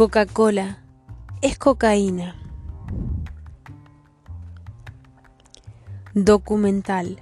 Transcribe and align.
Coca-Cola 0.00 0.78
es 1.42 1.58
cocaína. 1.58 2.34
Documental. 6.14 7.20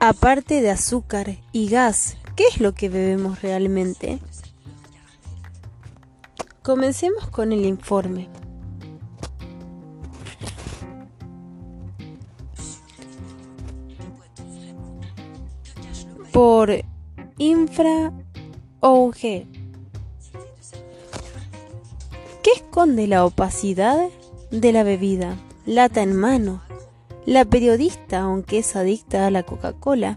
Aparte 0.00 0.60
de 0.60 0.70
azúcar 0.72 1.36
y 1.52 1.68
gas, 1.68 2.16
¿qué 2.34 2.48
es 2.48 2.60
lo 2.60 2.74
que 2.74 2.88
bebemos 2.88 3.42
realmente? 3.42 4.18
Comencemos 6.64 7.28
con 7.28 7.52
el 7.52 7.64
informe. 7.64 8.28
Por 16.32 16.84
Infra 17.38 18.14
OG. 18.80 19.20
¿Qué 19.20 19.44
esconde 22.54 23.06
la 23.06 23.26
opacidad 23.26 24.08
de 24.50 24.72
la 24.72 24.82
bebida? 24.84 25.36
Lata 25.66 26.00
en 26.00 26.16
mano. 26.16 26.62
La 27.26 27.44
periodista, 27.44 28.20
aunque 28.20 28.60
es 28.60 28.74
adicta 28.74 29.26
a 29.26 29.30
la 29.30 29.42
Coca-Cola. 29.42 30.16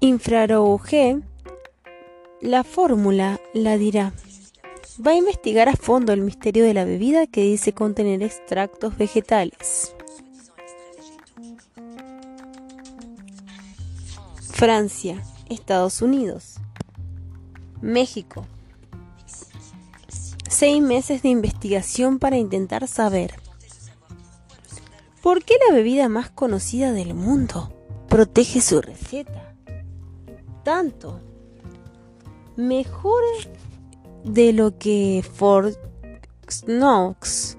OG, 0.00 1.22
la 2.40 2.64
fórmula 2.64 3.38
la 3.52 3.76
dirá. 3.76 4.14
Va 5.06 5.10
a 5.10 5.16
investigar 5.16 5.68
a 5.68 5.76
fondo 5.76 6.14
el 6.14 6.22
misterio 6.22 6.64
de 6.64 6.72
la 6.72 6.86
bebida 6.86 7.26
que 7.26 7.42
dice 7.42 7.74
contener 7.74 8.22
extractos 8.22 8.96
vegetales. 8.96 9.94
Francia. 14.40 15.22
Estados 15.48 16.02
Unidos. 16.02 16.56
México. 17.80 18.46
Seis 20.48 20.82
meses 20.82 21.22
de 21.22 21.28
investigación 21.28 22.18
para 22.18 22.36
intentar 22.36 22.88
saber 22.88 23.34
por 25.22 25.44
qué 25.44 25.54
la 25.68 25.74
bebida 25.74 26.08
más 26.08 26.30
conocida 26.30 26.92
del 26.92 27.14
mundo 27.14 27.72
protege 28.08 28.60
su 28.60 28.80
receta. 28.80 29.54
Tanto. 30.64 31.20
Mejor 32.56 33.22
de 34.24 34.52
lo 34.52 34.78
que 34.78 35.24
Fort 35.34 35.76
Knox 36.64 37.58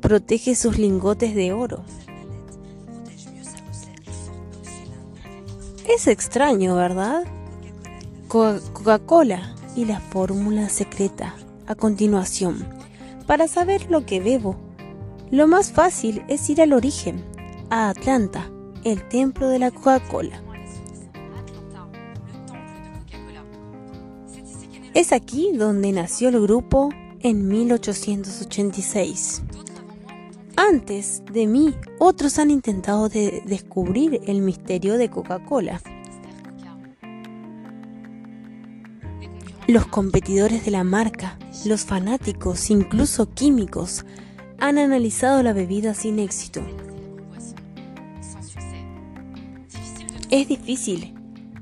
protege 0.00 0.54
sus 0.54 0.78
lingotes 0.78 1.34
de 1.34 1.52
oro. 1.52 1.84
Es 5.88 6.06
extraño, 6.06 6.76
¿verdad? 6.76 7.24
Coca-Cola 8.28 9.54
y 9.76 9.84
la 9.84 10.00
fórmula 10.00 10.70
secreta 10.70 11.34
a 11.66 11.74
continuación. 11.74 12.66
Para 13.26 13.48
saber 13.48 13.90
lo 13.90 14.06
que 14.06 14.18
bebo, 14.20 14.56
lo 15.30 15.46
más 15.46 15.72
fácil 15.72 16.24
es 16.28 16.48
ir 16.48 16.62
al 16.62 16.72
origen, 16.72 17.22
a 17.68 17.90
Atlanta, 17.90 18.50
el 18.82 19.06
templo 19.08 19.48
de 19.48 19.58
la 19.58 19.70
Coca-Cola. 19.70 20.42
Es 24.94 25.12
aquí 25.12 25.52
donde 25.52 25.92
nació 25.92 26.30
el 26.30 26.40
grupo 26.40 26.88
en 27.20 27.46
1886. 27.48 29.42
Antes 30.56 31.22
de 31.32 31.46
mí, 31.46 31.74
otros 31.98 32.38
han 32.38 32.50
intentado 32.50 33.08
descubrir 33.08 34.20
el 34.26 34.40
misterio 34.40 34.96
de 34.96 35.10
Coca-Cola. 35.10 35.80
Los 39.66 39.86
competidores 39.86 40.64
de 40.64 40.70
la 40.70 40.84
marca, 40.84 41.38
los 41.64 41.84
fanáticos, 41.84 42.70
incluso 42.70 43.32
químicos, 43.34 44.04
han 44.60 44.78
analizado 44.78 45.42
la 45.42 45.52
bebida 45.52 45.92
sin 45.94 46.18
éxito. 46.20 46.60
Es 50.30 50.48
difícil 50.48 51.14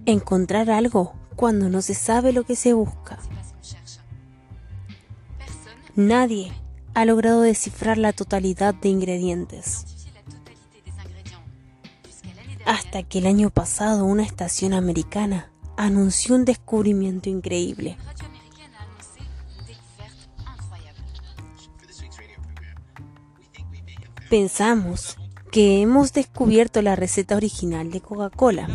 encontrar 0.05 0.71
algo 0.71 1.15
cuando 1.37 1.69
no 1.69 1.81
se 1.81 1.95
sabe 1.95 2.33
lo 2.33 2.45
que 2.45 2.57
se 2.57 2.73
busca. 2.75 3.19
Nadie 5.95 6.53
ha 6.95 7.05
logrado 7.05 7.41
descifrar 7.43 7.99
la 7.99 8.13
totalidad 8.13 8.75
de 8.75 8.89
ingredientes. 8.89 9.87
Hasta 12.65 13.03
que 13.03 13.19
el 13.19 13.27
año 13.27 13.51
pasado 13.51 14.05
una 14.05 14.23
estación 14.23 14.73
americana 14.73 15.51
anunció 15.77 16.35
un 16.35 16.45
descubrimiento 16.45 17.29
increíble. 17.29 17.97
Pensamos 24.29 25.17
que 25.51 25.83
hemos 25.83 26.13
descubierto 26.13 26.81
la 26.81 26.97
receta 26.97 27.37
original 27.37 27.91
de 27.91 28.01
Coca-Cola. 28.01 28.69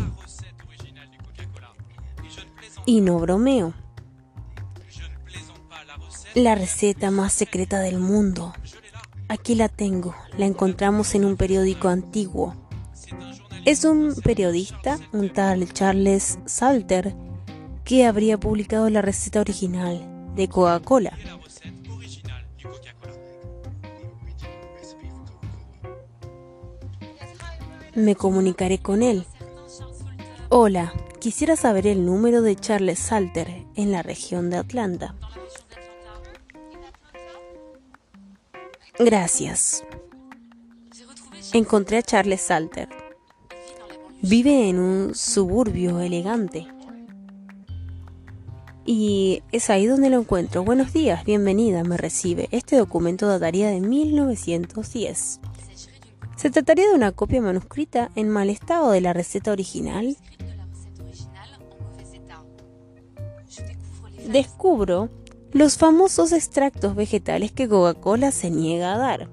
Y 2.86 3.00
no 3.00 3.18
bromeo 3.18 3.74
la 6.34 6.54
receta 6.54 7.10
más 7.10 7.32
secreta 7.32 7.80
del 7.80 7.98
mundo. 7.98 8.52
Aquí 9.28 9.54
la 9.54 9.68
tengo, 9.68 10.14
la 10.36 10.46
encontramos 10.46 11.14
en 11.14 11.24
un 11.24 11.36
periódico 11.36 11.88
antiguo. 11.88 12.54
Es 13.64 13.84
un 13.84 14.14
periodista, 14.22 14.98
un 15.12 15.32
tal 15.32 15.72
Charles 15.72 16.38
Salter, 16.46 17.14
que 17.84 18.06
habría 18.06 18.38
publicado 18.38 18.88
la 18.90 19.02
receta 19.02 19.40
original 19.40 20.32
de 20.34 20.48
Coca-Cola. 20.48 21.12
Me 27.94 28.14
comunicaré 28.14 28.78
con 28.78 29.02
él. 29.02 29.26
Hola, 30.50 30.92
quisiera 31.18 31.56
saber 31.56 31.86
el 31.86 32.06
número 32.06 32.42
de 32.42 32.54
Charles 32.54 32.98
Salter 32.98 33.66
en 33.74 33.90
la 33.90 34.02
región 34.02 34.50
de 34.50 34.58
Atlanta. 34.58 35.14
Gracias. 38.98 39.84
Encontré 41.52 41.98
a 41.98 42.02
Charles 42.02 42.40
Salter. 42.40 42.88
Vive 44.22 44.68
en 44.68 44.80
un 44.80 45.14
suburbio 45.14 46.00
elegante. 46.00 46.66
Y 48.84 49.42
es 49.52 49.70
ahí 49.70 49.86
donde 49.86 50.10
lo 50.10 50.18
encuentro. 50.18 50.64
Buenos 50.64 50.92
días, 50.92 51.24
bienvenida, 51.24 51.84
me 51.84 51.96
recibe. 51.96 52.48
Este 52.50 52.76
documento 52.76 53.28
dataría 53.28 53.68
de 53.68 53.80
1910. 53.80 55.40
Se 56.36 56.50
trataría 56.50 56.88
de 56.88 56.94
una 56.94 57.12
copia 57.12 57.40
manuscrita 57.40 58.10
en 58.16 58.28
mal 58.28 58.50
estado 58.50 58.90
de 58.90 59.00
la 59.00 59.12
receta 59.12 59.52
original. 59.52 60.16
Descubro 64.26 65.08
los 65.52 65.78
famosos 65.78 66.32
extractos 66.32 66.94
vegetales 66.94 67.52
que 67.52 67.68
Coca-Cola 67.68 68.30
se 68.32 68.50
niega 68.50 68.94
a 68.94 68.98
dar. 68.98 69.28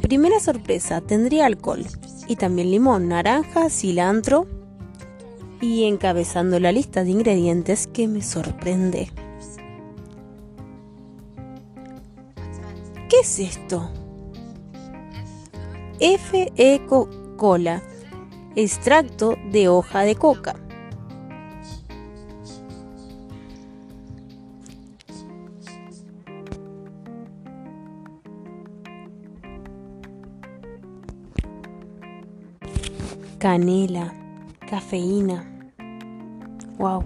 Primera 0.00 0.40
sorpresa, 0.40 1.00
tendría 1.00 1.46
alcohol 1.46 1.84
y 2.26 2.36
también 2.36 2.70
limón, 2.70 3.08
naranja, 3.08 3.70
cilantro 3.70 4.46
y 5.60 5.84
encabezando 5.84 6.58
la 6.58 6.72
lista 6.72 7.04
de 7.04 7.10
ingredientes 7.10 7.86
que 7.86 8.08
me 8.08 8.22
sorprende. 8.22 9.10
¿Qué 13.08 13.20
es 13.20 13.38
esto? 13.38 13.90
F.E. 16.00 16.80
Cola, 17.36 17.82
extracto 18.56 19.36
de 19.52 19.68
hoja 19.68 20.00
de 20.00 20.16
coca. 20.16 20.56
Canela, 33.42 34.14
cafeína. 34.70 35.44
Wow. 36.78 37.02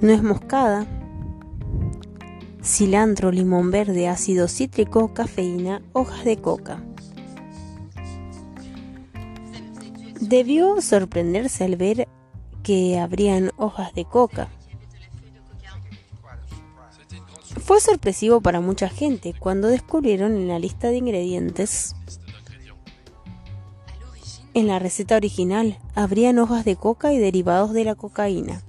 Nuez 0.00 0.22
moscada, 0.22 0.86
cilantro, 2.62 3.32
limón 3.32 3.72
verde, 3.72 4.06
ácido 4.06 4.46
cítrico, 4.46 5.12
cafeína, 5.12 5.82
hojas 5.92 6.24
de 6.24 6.36
coca. 6.36 6.84
Debió 10.20 10.80
sorprenderse 10.80 11.64
al 11.64 11.74
ver 11.74 12.06
que 12.62 13.00
habrían 13.00 13.50
hojas 13.56 13.92
de 13.92 14.04
coca. 14.04 14.48
Fue 17.60 17.80
sorpresivo 17.80 18.40
para 18.40 18.60
mucha 18.60 18.88
gente 18.88 19.34
cuando 19.36 19.66
descubrieron 19.66 20.36
en 20.36 20.46
la 20.46 20.60
lista 20.60 20.90
de 20.90 20.98
ingredientes 20.98 21.96
En 24.56 24.68
la 24.68 24.78
receta 24.78 25.16
original 25.16 25.78
habrían 25.94 26.38
hojas 26.38 26.64
de 26.64 26.76
coca 26.76 27.12
y 27.12 27.18
derivados 27.18 27.74
de 27.74 27.84
la 27.84 27.94
cocaína. 27.94 28.62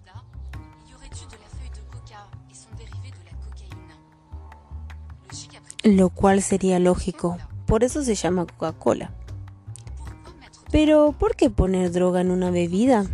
Lo 5.86 6.10
cual 6.10 6.42
sería 6.42 6.80
lógico, 6.80 7.38
por 7.66 7.86
eso 7.86 8.04
se 8.04 8.16
llama 8.16 8.46
Coca-Cola. 8.46 9.14
Pero, 10.72 11.16
¿por 11.18 11.38
qué 11.38 11.50
poner 11.50 11.94
droga 11.94 12.20
en 12.20 12.32
una 12.32 12.52
bebida? 12.52 13.06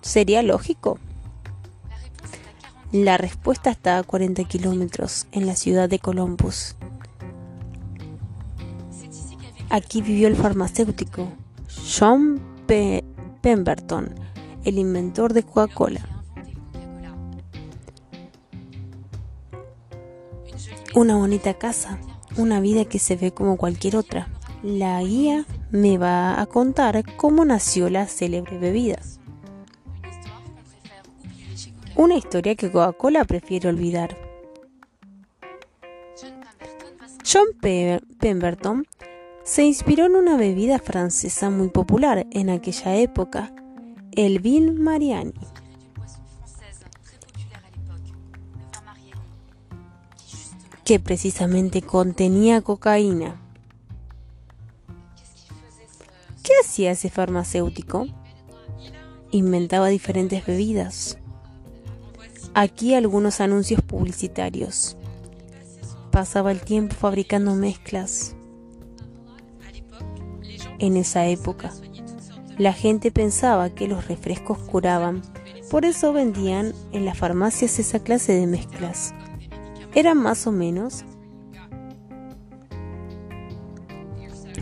¿Sería 0.00 0.42
lógico? 0.42 0.98
La 2.92 3.18
respuesta 3.18 3.68
está 3.68 3.98
a 3.98 4.04
40 4.04 4.42
kilómetros, 4.44 5.26
en 5.32 5.46
la 5.46 5.54
ciudad 5.54 5.90
de 5.90 5.98
Columbus. 5.98 6.76
Aquí 9.68 10.00
vivió 10.00 10.28
el 10.28 10.36
farmacéutico 10.36 11.28
John 11.88 12.38
Pemberton, 13.40 14.14
el 14.62 14.78
inventor 14.78 15.32
de 15.32 15.42
Coca-Cola. 15.42 16.06
Una 20.94 21.16
bonita 21.16 21.54
casa, 21.54 21.98
una 22.36 22.60
vida 22.60 22.84
que 22.84 22.98
se 22.98 23.16
ve 23.16 23.32
como 23.32 23.56
cualquier 23.56 23.96
otra. 23.96 24.28
La 24.62 25.02
guía 25.02 25.46
me 25.70 25.96
va 25.96 26.38
a 26.38 26.44
contar 26.44 27.02
cómo 27.16 27.46
nació 27.46 27.88
la 27.88 28.06
célebre 28.06 28.58
bebida. 28.58 28.98
Una 31.96 32.16
historia 32.16 32.54
que 32.54 32.70
Coca-Cola 32.70 33.24
prefiere 33.24 33.70
olvidar. 33.70 34.14
John 37.24 37.46
Pemberton 38.18 38.86
se 39.48 39.64
inspiró 39.64 40.04
en 40.04 40.14
una 40.14 40.36
bebida 40.36 40.78
francesa 40.78 41.48
muy 41.48 41.70
popular 41.70 42.26
en 42.32 42.50
aquella 42.50 42.96
época, 42.96 43.50
el 44.12 44.40
vin 44.40 44.78
Mariani. 44.78 45.32
que 50.84 51.00
precisamente 51.00 51.82
contenía 51.82 52.62
cocaína. 52.62 53.38
¿Qué 56.42 56.52
hacía 56.62 56.92
ese 56.92 57.10
farmacéutico? 57.10 58.06
Inventaba 59.30 59.88
diferentes 59.88 60.46
bebidas. 60.46 61.18
Aquí 62.54 62.94
algunos 62.94 63.42
anuncios 63.42 63.82
publicitarios. 63.82 64.96
Pasaba 66.10 66.52
el 66.52 66.62
tiempo 66.62 66.94
fabricando 66.94 67.54
mezclas. 67.54 68.34
En 70.78 70.96
esa 70.96 71.26
época, 71.26 71.72
la 72.56 72.72
gente 72.72 73.10
pensaba 73.10 73.70
que 73.70 73.88
los 73.88 74.08
refrescos 74.08 74.58
curaban, 74.58 75.22
por 75.70 75.84
eso 75.84 76.12
vendían 76.12 76.72
en 76.92 77.04
las 77.04 77.18
farmacias 77.18 77.78
esa 77.78 78.00
clase 78.00 78.32
de 78.32 78.46
mezclas. 78.46 79.14
Era 79.94 80.14
más 80.14 80.46
o 80.46 80.52
menos 80.52 81.04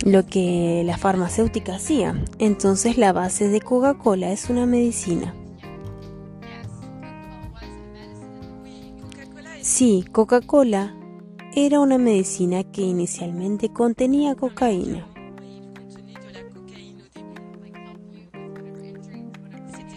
lo 0.05 0.25
que 0.25 0.83
la 0.85 0.97
farmacéutica 0.97 1.77
hacía. 1.77 2.23
Entonces 2.39 2.97
la 2.97 3.13
base 3.13 3.49
de 3.49 3.61
Coca-Cola 3.61 4.31
es 4.31 4.49
una 4.49 4.65
medicina. 4.65 5.35
Sí, 9.61 10.05
Coca-Cola 10.13 10.95
era 11.55 11.81
una 11.81 11.99
medicina 11.99 12.63
que 12.63 12.83
inicialmente 12.83 13.73
contenía 13.73 14.35
cocaína. 14.37 15.07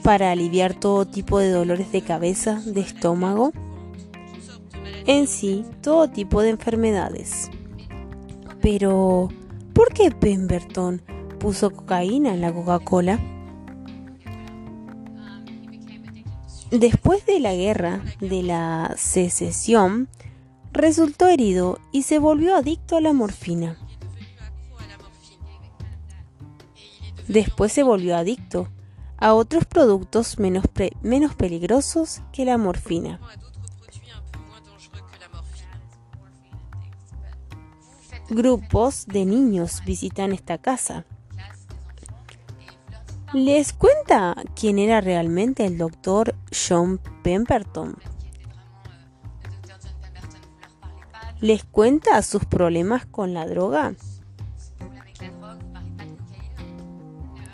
Para 0.09 0.31
aliviar 0.31 0.73
todo 0.73 1.05
tipo 1.05 1.37
de 1.37 1.51
dolores 1.51 1.91
de 1.91 2.01
cabeza, 2.01 2.63
de 2.65 2.81
estómago, 2.81 3.53
en 5.05 5.27
sí 5.27 5.63
todo 5.83 6.09
tipo 6.09 6.41
de 6.41 6.49
enfermedades. 6.49 7.51
Pero, 8.59 9.29
¿por 9.71 9.93
qué 9.93 10.09
Pemberton 10.09 11.03
puso 11.37 11.69
cocaína 11.69 12.33
en 12.33 12.41
la 12.41 12.51
Coca-Cola? 12.51 13.19
Después 16.71 17.23
de 17.27 17.39
la 17.39 17.53
guerra 17.53 18.01
de 18.19 18.41
la 18.41 18.95
secesión, 18.97 20.09
resultó 20.73 21.27
herido 21.27 21.77
y 21.91 22.01
se 22.01 22.17
volvió 22.17 22.55
adicto 22.55 22.97
a 22.97 23.01
la 23.01 23.13
morfina. 23.13 23.77
Después 27.27 27.71
se 27.71 27.83
volvió 27.83 28.17
adicto 28.17 28.69
a 29.19 29.33
otros 29.33 29.65
productos 29.65 30.39
menos, 30.39 30.65
menos 31.01 31.35
peligrosos 31.35 32.21
que 32.31 32.45
la 32.45 32.57
morfina. 32.57 33.19
grupos 38.29 39.07
de 39.07 39.25
niños 39.25 39.81
visitan 39.85 40.31
esta 40.31 40.57
casa. 40.57 41.05
Les 43.33 43.73
cuenta 43.73 44.35
quién 44.55 44.79
era 44.79 45.01
realmente 45.01 45.65
el 45.65 45.77
doctor 45.77 46.35
John 46.51 46.99
Pemberton. 47.23 47.95
Les 51.39 51.63
cuenta 51.63 52.21
sus 52.21 52.45
problemas 52.45 53.05
con 53.05 53.33
la 53.33 53.45
droga. 53.45 53.93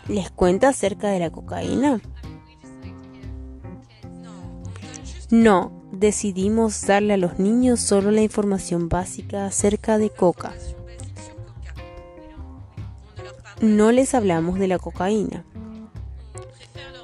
Les 0.08 0.30
cuenta 0.30 0.68
acerca 0.68 1.08
de 1.08 1.18
la 1.18 1.30
cocaína. 1.30 2.00
No, 5.30 5.72
decidimos 5.90 6.86
darle 6.86 7.14
a 7.14 7.16
los 7.16 7.38
niños 7.38 7.80
solo 7.80 8.10
la 8.12 8.22
información 8.22 8.88
básica 8.88 9.46
acerca 9.46 9.98
de 9.98 10.10
coca. 10.10 10.54
No 13.60 13.90
les 13.90 14.14
hablamos 14.14 14.58
de 14.58 14.68
la 14.68 14.78
cocaína. 14.78 15.44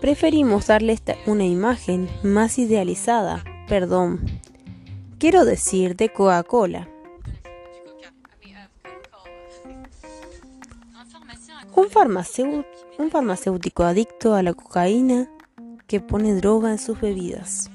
Preferimos 0.01 0.67
darles 0.67 1.03
una 1.27 1.45
imagen 1.45 2.09
más 2.23 2.59
idealizada, 2.59 3.45
perdón, 3.69 4.21
quiero 5.19 5.45
decir 5.45 5.97
de 5.97 6.13
Coca-Cola. 6.13 6.89
Un 11.75 11.89
farmacéutico, 11.89 12.69
un 13.03 13.11
farmacéutico 13.11 13.85
adicto 13.85 14.35
a 14.35 14.43
la 14.43 14.55
cocaína 14.55 15.29
que 15.87 16.01
pone 16.01 16.35
droga 16.35 16.71
en 16.71 16.79
sus 16.79 17.01
bebidas 17.01 17.71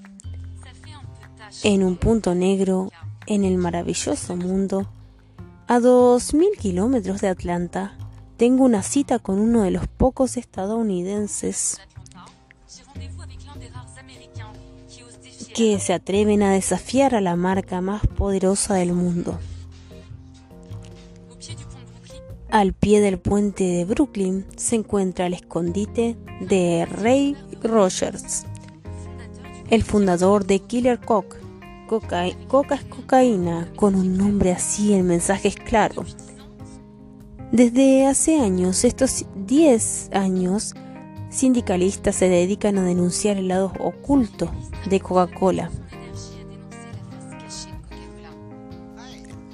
en 1.64 1.84
un 1.84 1.96
punto 1.96 2.36
negro 2.36 2.92
en 3.26 3.44
el 3.44 3.58
maravilloso 3.58 4.36
mundo, 4.36 4.88
a 5.68 5.80
dos 5.80 6.34
mil 6.34 6.52
kilómetros 6.58 7.22
de 7.22 7.28
Atlanta, 7.28 7.98
tengo 8.38 8.64
una 8.64 8.84
cita 8.84 9.20
con 9.20 9.40
uno 9.40 9.64
de 9.64 9.72
los 9.72 9.88
pocos 9.88 10.38
estadounidenses 10.38 11.80
que 15.54 15.80
se 15.80 15.94
atreven 15.94 16.44
a 16.44 16.52
desafiar 16.52 17.16
a 17.16 17.22
la 17.22 17.36
marca 17.36 17.82
más 17.82 18.06
poderosa 18.06 18.76
del 18.76 18.94
mundo. 18.94 19.40
Al 22.50 22.72
pie 22.72 23.02
del 23.02 23.20
puente 23.20 23.66
de 23.66 23.84
Brooklyn 23.84 24.46
se 24.56 24.78
encuentra 24.78 25.28
el 25.28 25.34
escondite 25.34 26.16
de 26.40 26.88
Ray 26.90 27.36
Rogers, 27.62 28.46
el 29.70 29.84
fundador 29.84 30.46
de 30.46 30.60
Killer 30.60 30.98
Coke, 30.98 31.36
Coca, 31.88 32.24
coca 32.48 32.76
es 32.76 32.84
cocaína, 32.86 33.70
con 33.76 33.96
un 33.96 34.18
nombre 34.18 34.54
así 34.54 34.94
el 34.94 35.04
mensaje 35.04 35.50
es 35.50 35.56
claro. 35.58 36.06
Desde 37.52 38.06
hace 38.06 38.40
años, 38.40 38.86
estos 38.86 39.26
10 39.46 40.12
años, 40.14 40.74
sindicalistas 41.30 42.16
se 42.16 42.30
dedican 42.30 42.78
a 42.78 42.84
denunciar 42.84 43.38
el 43.38 43.50
lado 43.50 43.74
oculto 43.80 44.50
de 44.90 45.02
Coca-Cola. 45.02 45.70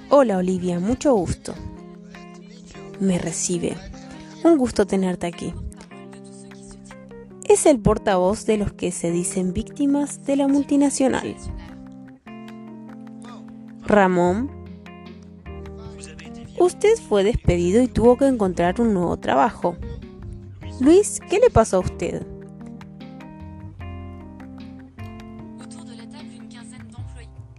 Hola 0.10 0.38
Olivia, 0.38 0.80
mucho 0.80 1.14
gusto. 1.16 1.56
Me 3.04 3.20
recibe. 3.20 3.76
Un 4.46 4.58
gusto 4.58 4.88
tenerte 4.88 5.28
aquí. 5.28 5.54
Es 7.44 7.66
el 7.66 7.82
portavoz 7.82 8.46
de 8.46 8.56
los 8.56 8.72
que 8.72 8.94
se 8.94 9.12
dicen 9.12 9.52
víctimas 9.52 10.24
de 10.24 10.38
la 10.38 10.48
multinacional. 10.48 11.36
Ramón, 13.82 14.50
usted 16.58 16.96
fue 17.10 17.26
despedido 17.26 17.84
y 17.84 17.90
tuvo 17.90 18.16
que 18.16 18.26
encontrar 18.26 18.80
un 18.80 18.94
nuevo 18.94 19.18
trabajo. 19.18 19.76
Luis, 20.80 21.20
¿qué 21.30 21.40
le 21.40 21.50
pasó 21.50 21.78
a 21.78 21.80
usted? 21.82 22.26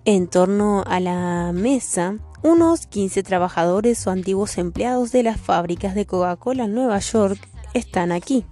En 0.07 0.27
torno 0.27 0.83
a 0.87 1.01
la 1.01 1.53
mesa, 1.53 2.17
unos 2.45 2.87
15 2.87 3.23
trabajadores 3.23 4.07
o 4.07 4.11
antiguos 4.11 4.59
empleados 4.59 5.13
de 5.13 5.23
las 5.23 5.41
fábricas 5.41 5.95
de 5.95 6.05
Coca-Cola 6.05 6.65
en 6.65 6.75
Nueva 6.75 6.99
York 6.99 7.39
están 7.73 8.13
aquí. 8.13 8.45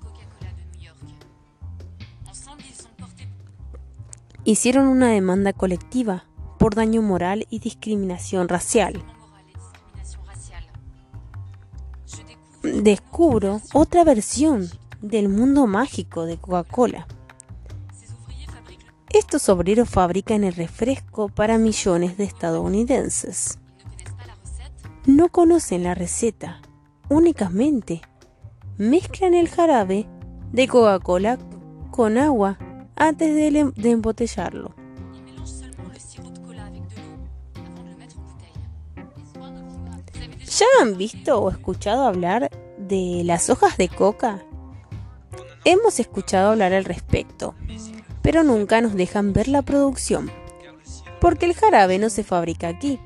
Hicieron 4.44 4.88
una 4.88 5.10
demanda 5.10 5.52
colectiva 5.52 6.24
por 6.58 6.74
daño 6.74 7.02
moral 7.02 7.46
y 7.50 7.58
discriminación 7.58 8.48
racial. 8.48 9.04
Descubro 12.62 13.60
otra 13.74 14.04
versión 14.04 14.70
del 15.02 15.28
mundo 15.28 15.66
mágico 15.66 16.24
de 16.24 16.38
Coca-Cola. 16.38 17.06
Estos 19.10 19.50
obreros 19.50 19.90
fabrican 19.90 20.44
el 20.44 20.54
refresco 20.54 21.28
para 21.28 21.58
millones 21.58 22.16
de 22.16 22.24
estadounidenses. 22.24 23.58
No 25.06 25.30
conocen 25.30 25.82
la 25.82 25.96
receta, 25.96 26.62
únicamente 27.08 28.02
mezclan 28.78 29.34
el 29.34 29.48
jarabe 29.48 30.06
de 30.52 30.68
Coca-Cola 30.68 31.38
con 31.90 32.18
agua 32.18 32.56
antes 32.94 33.34
de, 33.34 33.72
de 33.74 33.90
embotellarlo. 33.90 34.76
¿Ya 40.46 40.66
han 40.80 40.96
visto 40.96 41.40
o 41.40 41.50
escuchado 41.50 42.04
hablar 42.04 42.48
de 42.78 43.22
las 43.24 43.50
hojas 43.50 43.76
de 43.78 43.88
coca? 43.88 44.44
Hemos 45.64 45.98
escuchado 45.98 46.50
hablar 46.50 46.72
al 46.74 46.84
respecto, 46.84 47.56
pero 48.22 48.44
nunca 48.44 48.80
nos 48.80 48.94
dejan 48.94 49.32
ver 49.32 49.48
la 49.48 49.62
producción, 49.62 50.30
porque 51.20 51.46
el 51.46 51.54
jarabe 51.54 51.98
no 51.98 52.08
se 52.08 52.22
fabrica 52.22 52.68
aquí. 52.68 53.00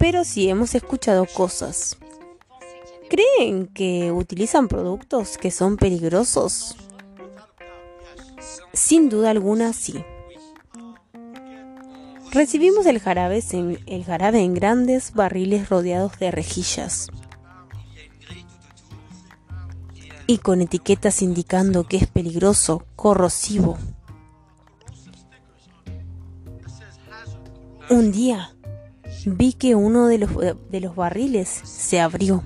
Pero 0.00 0.24
sí 0.24 0.48
hemos 0.48 0.74
escuchado 0.74 1.26
cosas. 1.26 1.98
¿Creen 3.10 3.66
que 3.66 4.10
utilizan 4.10 4.66
productos 4.66 5.36
que 5.36 5.50
son 5.50 5.76
peligrosos? 5.76 6.74
Sin 8.72 9.10
duda 9.10 9.28
alguna, 9.28 9.74
sí. 9.74 10.02
Recibimos 12.32 12.86
el 12.86 12.98
jarabe, 12.98 13.42
en, 13.52 13.78
el 13.84 14.04
jarabe 14.04 14.40
en 14.40 14.54
grandes 14.54 15.12
barriles 15.12 15.68
rodeados 15.68 16.18
de 16.18 16.30
rejillas 16.30 17.08
y 20.26 20.38
con 20.38 20.62
etiquetas 20.62 21.20
indicando 21.20 21.84
que 21.84 21.98
es 21.98 22.06
peligroso, 22.06 22.86
corrosivo. 22.96 23.76
Un 27.90 28.12
día 28.12 28.54
vi 29.26 29.52
que 29.52 29.74
uno 29.74 30.06
de 30.06 30.18
los, 30.18 30.30
de 30.36 30.80
los 30.80 30.96
barriles 30.96 31.48
se 31.48 32.00
abrió 32.00 32.42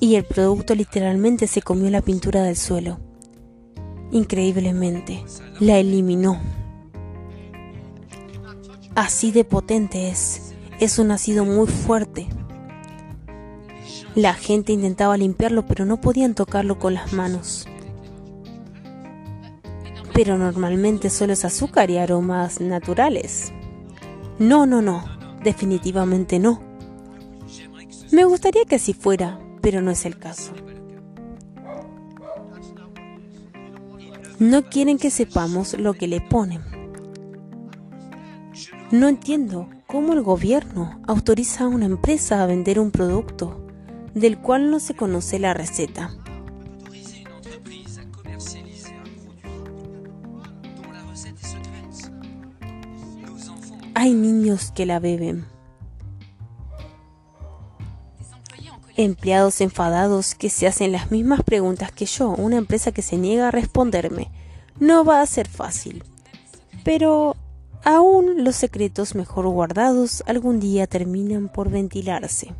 y 0.00 0.14
el 0.14 0.24
producto 0.24 0.74
literalmente 0.74 1.46
se 1.46 1.62
comió 1.62 1.90
la 1.90 2.02
pintura 2.02 2.42
del 2.42 2.56
suelo. 2.56 2.98
Increíblemente, 4.10 5.24
la 5.60 5.78
eliminó. 5.78 6.40
Así 8.94 9.32
de 9.32 9.44
potente 9.44 10.08
es. 10.08 10.54
Es 10.80 10.98
un 10.98 11.10
ácido 11.10 11.44
muy 11.44 11.66
fuerte. 11.66 12.28
La 14.14 14.34
gente 14.34 14.72
intentaba 14.72 15.16
limpiarlo, 15.16 15.66
pero 15.66 15.84
no 15.84 16.00
podían 16.00 16.34
tocarlo 16.34 16.78
con 16.78 16.94
las 16.94 17.12
manos. 17.12 17.66
Pero 20.14 20.38
normalmente 20.38 21.10
solo 21.10 21.32
es 21.32 21.44
azúcar 21.44 21.90
y 21.90 21.98
aromas 21.98 22.60
naturales. 22.60 23.52
No, 24.38 24.66
no, 24.66 24.82
no, 24.82 25.04
definitivamente 25.42 26.38
no. 26.38 26.60
Me 28.12 28.24
gustaría 28.24 28.64
que 28.64 28.76
así 28.76 28.92
fuera, 28.92 29.38
pero 29.60 29.82
no 29.82 29.90
es 29.90 30.06
el 30.06 30.18
caso. 30.18 30.52
No 34.38 34.64
quieren 34.66 34.98
que 34.98 35.10
sepamos 35.10 35.74
lo 35.74 35.94
que 35.94 36.06
le 36.06 36.20
ponen. 36.20 36.62
No 38.92 39.08
entiendo 39.08 39.68
cómo 39.86 40.12
el 40.12 40.22
gobierno 40.22 41.00
autoriza 41.06 41.64
a 41.64 41.68
una 41.68 41.86
empresa 41.86 42.42
a 42.42 42.46
vender 42.46 42.78
un 42.78 42.92
producto 42.92 43.66
del 44.14 44.38
cual 44.38 44.70
no 44.70 44.78
se 44.78 44.94
conoce 44.94 45.38
la 45.38 45.54
receta. 45.54 46.12
Hay 54.00 54.14
niños 54.14 54.70
que 54.70 54.86
la 54.86 55.00
beben. 55.00 55.44
Empleados 58.94 59.60
enfadados 59.60 60.36
que 60.36 60.50
se 60.50 60.68
hacen 60.68 60.92
las 60.92 61.10
mismas 61.10 61.42
preguntas 61.42 61.90
que 61.90 62.06
yo, 62.06 62.28
una 62.28 62.58
empresa 62.58 62.92
que 62.92 63.02
se 63.02 63.16
niega 63.16 63.48
a 63.48 63.50
responderme. 63.50 64.30
No 64.78 65.04
va 65.04 65.20
a 65.20 65.26
ser 65.26 65.48
fácil. 65.48 66.04
Pero 66.84 67.34
aún 67.82 68.44
los 68.44 68.54
secretos 68.54 69.16
mejor 69.16 69.48
guardados 69.48 70.22
algún 70.28 70.60
día 70.60 70.86
terminan 70.86 71.48
por 71.48 71.68
ventilarse. 71.68 72.54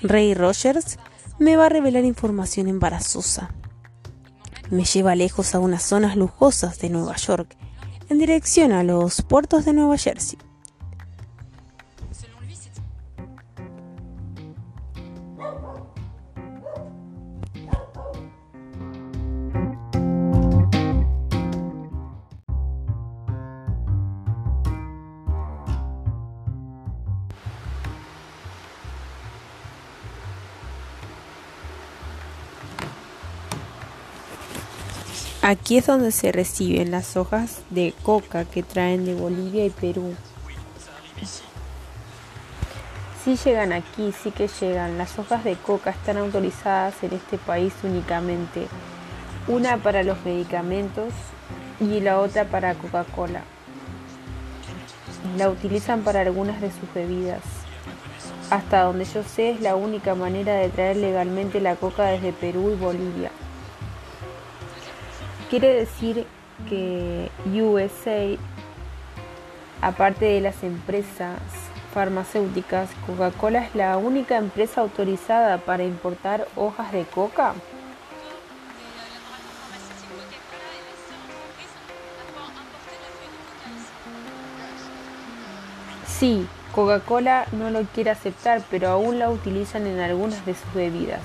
Ray 0.00 0.32
Rogers 0.32 0.98
me 1.38 1.56
va 1.56 1.66
a 1.66 1.68
revelar 1.68 2.06
información 2.06 2.66
embarazosa. 2.66 3.50
Me 4.70 4.84
lleva 4.84 5.16
lejos 5.16 5.54
a 5.54 5.58
unas 5.58 5.82
zonas 5.82 6.16
lujosas 6.16 6.78
de 6.78 6.90
Nueva 6.90 7.16
York 7.16 7.56
en 8.08 8.18
dirección 8.18 8.72
a 8.72 8.84
los 8.84 9.22
puertos 9.22 9.64
de 9.64 9.72
Nueva 9.72 9.98
Jersey. 9.98 10.38
Aquí 35.50 35.78
es 35.78 35.86
donde 35.88 36.12
se 36.12 36.30
reciben 36.30 36.92
las 36.92 37.16
hojas 37.16 37.62
de 37.70 37.92
coca 38.04 38.44
que 38.44 38.62
traen 38.62 39.04
de 39.04 39.16
Bolivia 39.16 39.66
y 39.66 39.70
Perú. 39.70 40.14
Si 43.24 43.34
llegan 43.34 43.72
aquí, 43.72 44.14
sí 44.22 44.30
que 44.30 44.46
llegan. 44.46 44.96
Las 44.96 45.18
hojas 45.18 45.42
de 45.42 45.56
coca 45.56 45.90
están 45.90 46.18
autorizadas 46.18 47.02
en 47.02 47.14
este 47.14 47.36
país 47.36 47.72
únicamente. 47.82 48.68
Una 49.48 49.76
para 49.78 50.04
los 50.04 50.24
medicamentos 50.24 51.12
y 51.80 51.98
la 51.98 52.20
otra 52.20 52.44
para 52.44 52.76
Coca-Cola. 52.76 53.42
La 55.36 55.50
utilizan 55.50 56.02
para 56.02 56.20
algunas 56.20 56.60
de 56.60 56.70
sus 56.70 56.94
bebidas. 56.94 57.42
Hasta 58.50 58.84
donde 58.84 59.04
yo 59.04 59.24
sé 59.24 59.50
es 59.50 59.60
la 59.60 59.74
única 59.74 60.14
manera 60.14 60.54
de 60.54 60.68
traer 60.68 60.98
legalmente 60.98 61.60
la 61.60 61.74
coca 61.74 62.04
desde 62.04 62.32
Perú 62.32 62.70
y 62.70 62.76
Bolivia. 62.76 63.32
Quiere 65.50 65.74
decir 65.74 66.28
que 66.68 67.28
USA, 67.44 68.38
aparte 69.82 70.26
de 70.26 70.40
las 70.40 70.62
empresas 70.62 71.40
farmacéuticas, 71.92 72.88
Coca-Cola 73.04 73.64
es 73.64 73.74
la 73.74 73.98
única 73.98 74.36
empresa 74.36 74.80
autorizada 74.80 75.58
para 75.58 75.82
importar 75.82 76.46
hojas 76.54 76.92
de 76.92 77.02
coca. 77.02 77.54
Sí, 86.06 86.46
Coca-Cola 86.70 87.46
no 87.50 87.70
lo 87.70 87.82
quiere 87.86 88.10
aceptar, 88.10 88.62
pero 88.70 88.90
aún 88.90 89.18
la 89.18 89.30
utilizan 89.30 89.88
en 89.88 89.98
algunas 89.98 90.46
de 90.46 90.54
sus 90.54 90.72
bebidas. 90.74 91.22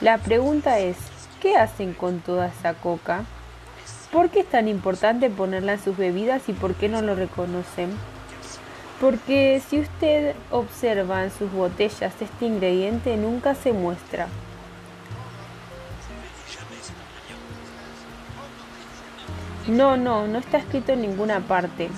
La 0.00 0.16
pregunta 0.16 0.78
es, 0.78 0.96
¿Qué 1.40 1.56
hacen 1.56 1.94
con 1.94 2.18
toda 2.18 2.48
esa 2.48 2.74
coca? 2.74 3.24
¿Por 4.10 4.28
qué 4.28 4.40
es 4.40 4.46
tan 4.46 4.66
importante 4.66 5.30
ponerla 5.30 5.74
en 5.74 5.82
sus 5.82 5.96
bebidas 5.96 6.48
y 6.48 6.52
por 6.52 6.74
qué 6.74 6.88
no 6.88 7.00
lo 7.00 7.14
reconocen? 7.14 7.90
Porque 9.00 9.62
si 9.68 9.78
usted 9.78 10.34
observa 10.50 11.22
en 11.22 11.30
sus 11.30 11.52
botellas 11.52 12.12
este 12.20 12.44
ingrediente 12.44 13.16
nunca 13.16 13.54
se 13.54 13.72
muestra. 13.72 14.26
No, 19.68 19.96
no, 19.96 20.26
no 20.26 20.38
está 20.38 20.58
escrito 20.58 20.92
en 20.92 21.02
ninguna 21.02 21.38
parte. 21.40 21.88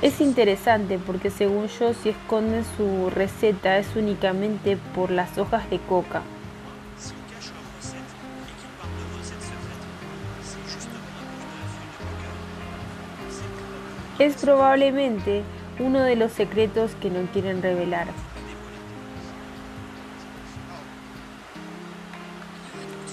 Es 0.00 0.20
interesante 0.20 0.98
porque 0.98 1.30
según 1.30 1.66
yo 1.66 1.92
si 1.94 2.10
esconden 2.10 2.64
su 2.76 3.10
receta 3.10 3.78
es 3.78 3.96
únicamente 3.96 4.76
por 4.94 5.10
las 5.10 5.38
hojas 5.38 5.68
de 5.70 5.78
coca. 5.78 6.22
Es 14.22 14.36
probablemente 14.36 15.42
uno 15.80 15.98
de 15.98 16.14
los 16.14 16.30
secretos 16.30 16.92
que 17.00 17.10
no 17.10 17.22
quieren 17.32 17.60
revelar. 17.60 18.06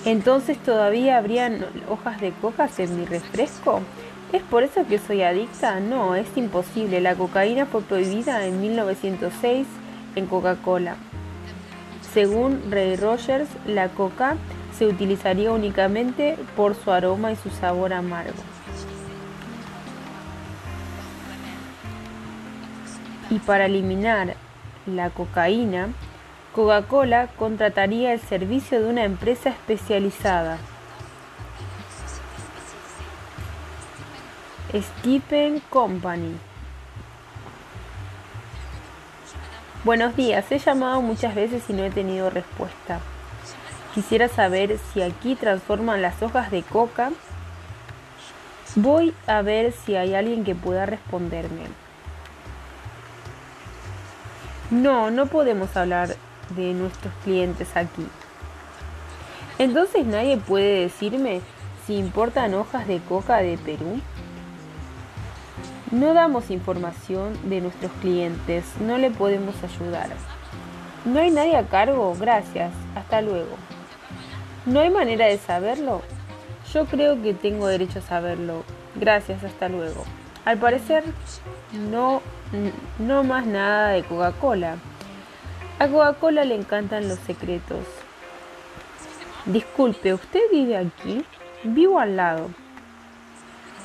Entonces 0.06 0.60
todavía 0.60 1.18
habrían 1.18 1.66
hojas 1.90 2.22
de 2.22 2.32
coca 2.34 2.70
en 2.78 2.96
mi 2.96 3.06
refresco. 3.08 3.82
¿Es 4.34 4.44
por 4.44 4.62
eso 4.62 4.86
que 4.86 5.00
soy 5.00 5.24
adicta? 5.24 5.80
No, 5.80 6.14
es 6.14 6.28
imposible. 6.38 7.02
La 7.02 7.16
cocaína 7.16 7.66
fue 7.66 7.82
prohibida 7.82 8.46
en 8.46 8.62
1906 8.62 9.66
en 10.16 10.28
Coca-Cola. 10.28 10.96
Según 12.14 12.62
Ray 12.70 12.98
Rogers, 12.98 13.50
la 13.66 13.90
coca 13.90 14.36
se 14.78 14.86
utilizaría 14.86 15.52
únicamente 15.52 16.38
por 16.56 16.76
su 16.76 16.92
aroma 16.92 17.32
y 17.32 17.36
su 17.36 17.50
sabor 17.50 17.94
amargo. 17.94 18.59
Y 23.30 23.40
para 23.40 23.66
eliminar 23.66 24.36
la 24.86 25.10
cocaína, 25.12 25.90
Coca-Cola 26.54 27.28
contrataría 27.38 28.14
el 28.14 28.20
servicio 28.20 28.82
de 28.82 28.90
una 28.90 29.04
empresa 29.04 29.50
especializada. 29.50 30.58
Stephen 34.74 35.62
Company. 35.70 36.36
Buenos 39.84 40.16
días, 40.16 40.52
he 40.52 40.60
llamado 40.60 41.02
muchas 41.02 41.34
veces 41.36 41.64
y 41.70 41.74
no 41.74 41.84
he 41.84 41.90
tenido 41.90 42.30
respuesta. 42.30 43.00
Quisiera 43.96 44.28
saber 44.28 44.78
si 44.78 45.02
aquí 45.02 45.36
transforman 45.36 46.02
las 46.02 46.22
hojas 46.22 46.52
de 46.52 46.64
coca. 46.64 47.12
Voy 48.76 49.14
a 49.26 49.42
ver 49.42 49.72
si 49.72 49.96
hay 49.96 50.16
alguien 50.16 50.44
que 50.44 50.54
pueda 50.54 50.86
responderme. 50.86 51.89
No, 54.72 55.10
no 55.10 55.26
podemos 55.26 55.76
hablar 55.76 56.16
de 56.56 56.74
nuestros 56.74 57.14
clientes 57.24 57.76
aquí. 57.76 58.06
Entonces 59.58 60.06
nadie 60.06 60.38
puede 60.38 60.82
decirme 60.82 61.42
si 61.86 61.98
importan 61.98 62.54
hojas 62.54 62.88
de 62.88 63.00
coca 63.00 63.38
de 63.38 63.58
Perú. 63.58 64.00
No 65.92 66.14
damos 66.14 66.52
información 66.52 67.34
de 67.50 67.62
nuestros 67.62 67.92
clientes, 68.02 68.64
no 68.80 69.00
le 69.00 69.10
podemos 69.10 69.56
ayudar. 69.64 70.10
¿No 71.04 71.20
hay 71.20 71.32
nadie 71.32 71.58
a 71.58 71.66
cargo? 71.66 72.16
Gracias, 72.20 72.72
hasta 72.96 73.22
luego. 73.22 73.56
¿No 74.68 74.82
hay 74.82 74.92
manera 74.92 75.26
de 75.26 75.40
saberlo? 75.40 76.04
Yo 76.72 76.86
creo 76.86 77.20
que 77.24 77.34
tengo 77.34 77.66
derecho 77.66 78.00
a 78.00 78.04
saberlo. 78.04 78.64
Gracias, 78.96 79.44
hasta 79.44 79.68
luego. 79.68 80.04
Al 80.46 80.60
parecer, 80.60 81.04
no, 81.74 82.22
no 82.98 83.24
más 83.24 83.46
nada 83.46 83.90
de 83.90 84.04
Coca-Cola. 84.04 84.78
A 85.78 85.88
Coca-Cola 85.88 86.46
le 86.46 86.56
encantan 86.56 87.08
los 87.08 87.20
secretos. 87.20 87.86
Disculpe, 89.46 90.14
¿usted 90.14 90.42
vive 90.52 90.78
aquí? 90.78 91.24
Vivo 91.64 92.00
al 92.00 92.16
lado. 92.16 92.50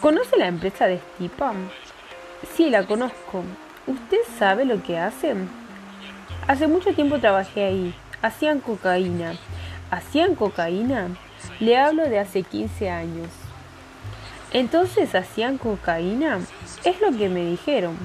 ¿Conoce 0.00 0.37
la 0.37 0.49
empresa 0.49 0.87
de 0.87 0.99
Stipam? 0.99 1.68
Sí, 2.54 2.71
la 2.71 2.87
conozco. 2.87 3.42
¿Usted 3.87 4.18
sabe 4.38 4.64
lo 4.64 4.83
que 4.83 4.99
hacen? 4.99 5.49
Hace 6.47 6.66
mucho 6.66 6.94
tiempo 6.94 7.18
trabajé 7.18 7.64
ahí. 7.64 7.94
Hacían 8.23 8.61
cocaína. 8.61 9.35
¿Hacían 9.90 10.35
cocaína? 10.35 11.09
Le 11.61 11.76
hablo 11.76 12.04
de 12.04 12.18
hace 12.18 12.42
15 12.42 12.90
años. 12.90 13.28
Entonces, 14.52 15.14
¿hacían 15.14 15.59
cocaína? 15.59 16.41
Es 16.84 17.00
lo 17.00 17.17
que 17.17 17.28
me 17.28 17.45
dijeron. 17.45 17.97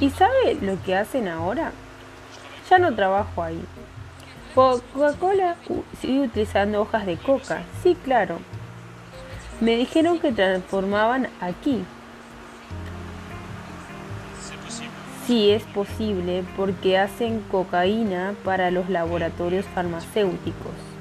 ¿Y 0.00 0.10
sabe 0.10 0.58
lo 0.60 0.82
que 0.82 0.96
hacen 0.96 1.28
ahora? 1.28 1.72
Ya 2.68 2.78
no 2.78 2.94
trabajo 2.94 3.42
ahí. 3.42 3.62
Coca-Cola 4.54 5.56
sigue 6.00 6.20
utilizando 6.20 6.82
hojas 6.82 7.06
de 7.06 7.16
coca. 7.16 7.62
Sí, 7.82 7.96
claro. 8.04 8.38
Me 9.60 9.76
dijeron 9.76 10.18
que 10.18 10.32
transformaban 10.32 11.28
aquí. 11.40 11.84
Sí, 15.26 15.50
es 15.50 15.62
posible 15.64 16.44
porque 16.56 16.98
hacen 16.98 17.40
cocaína 17.50 18.34
para 18.44 18.70
los 18.70 18.90
laboratorios 18.90 19.64
farmacéuticos. 19.66 20.91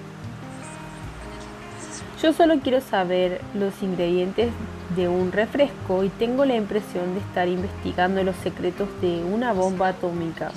Yo 2.21 2.33
solo 2.33 2.59
quiero 2.59 2.81
saber 2.81 3.41
los 3.55 3.81
ingredientes 3.81 4.51
de 4.95 5.07
un 5.07 5.31
refresco 5.31 6.03
y 6.03 6.09
tengo 6.09 6.45
la 6.45 6.55
impresión 6.55 7.15
de 7.15 7.19
estar 7.19 7.47
investigando 7.47 8.23
los 8.23 8.35
secretos 8.35 8.87
de 9.01 9.23
una 9.23 9.53
bomba 9.53 9.87
atómica. 9.87 10.51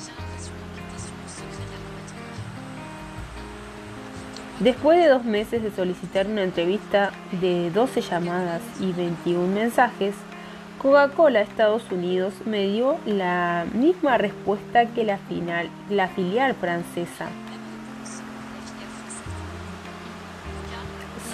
Después 4.61 4.99
de 4.99 5.09
dos 5.09 5.25
meses 5.25 5.63
de 5.63 5.71
solicitar 5.71 6.27
una 6.27 6.43
entrevista 6.43 7.13
de 7.41 7.71
12 7.71 8.03
llamadas 8.03 8.61
y 8.79 8.93
21 8.93 9.47
mensajes, 9.49 10.15
Coca-Cola 10.83 11.41
Estados 11.41 11.91
Unidos 11.91 12.35
me 12.45 12.67
dio 12.67 12.99
la 13.07 13.65
misma 13.73 14.19
respuesta 14.19 14.85
que 14.87 15.03
la, 15.03 15.17
final, 15.17 15.71
la 15.89 16.09
filial 16.09 16.55
francesa. 16.55 17.29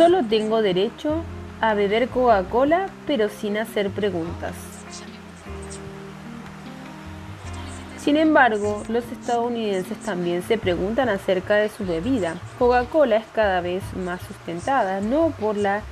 Solo 0.00 0.24
tengo 0.24 0.62
derecho 0.62 1.16
a 1.60 1.74
beber 1.74 2.08
Coca-Cola 2.08 2.86
pero 3.06 3.28
sin 3.28 3.58
hacer 3.58 3.90
preguntas. 3.90 4.54
Sin 7.98 8.16
embargo, 8.16 8.82
los 8.88 9.04
estadounidenses 9.12 9.98
también 9.98 10.42
se 10.42 10.56
preguntan 10.56 11.10
acerca 11.10 11.56
de 11.56 11.68
su 11.68 11.84
bebida. 11.84 12.36
Coca-Cola 12.58 13.16
es 13.16 13.26
cada 13.34 13.60
vez 13.60 13.82
más 13.94 14.22
sustentada, 14.22 15.02
no 15.02 15.34
por 15.38 15.58
la 15.58 15.82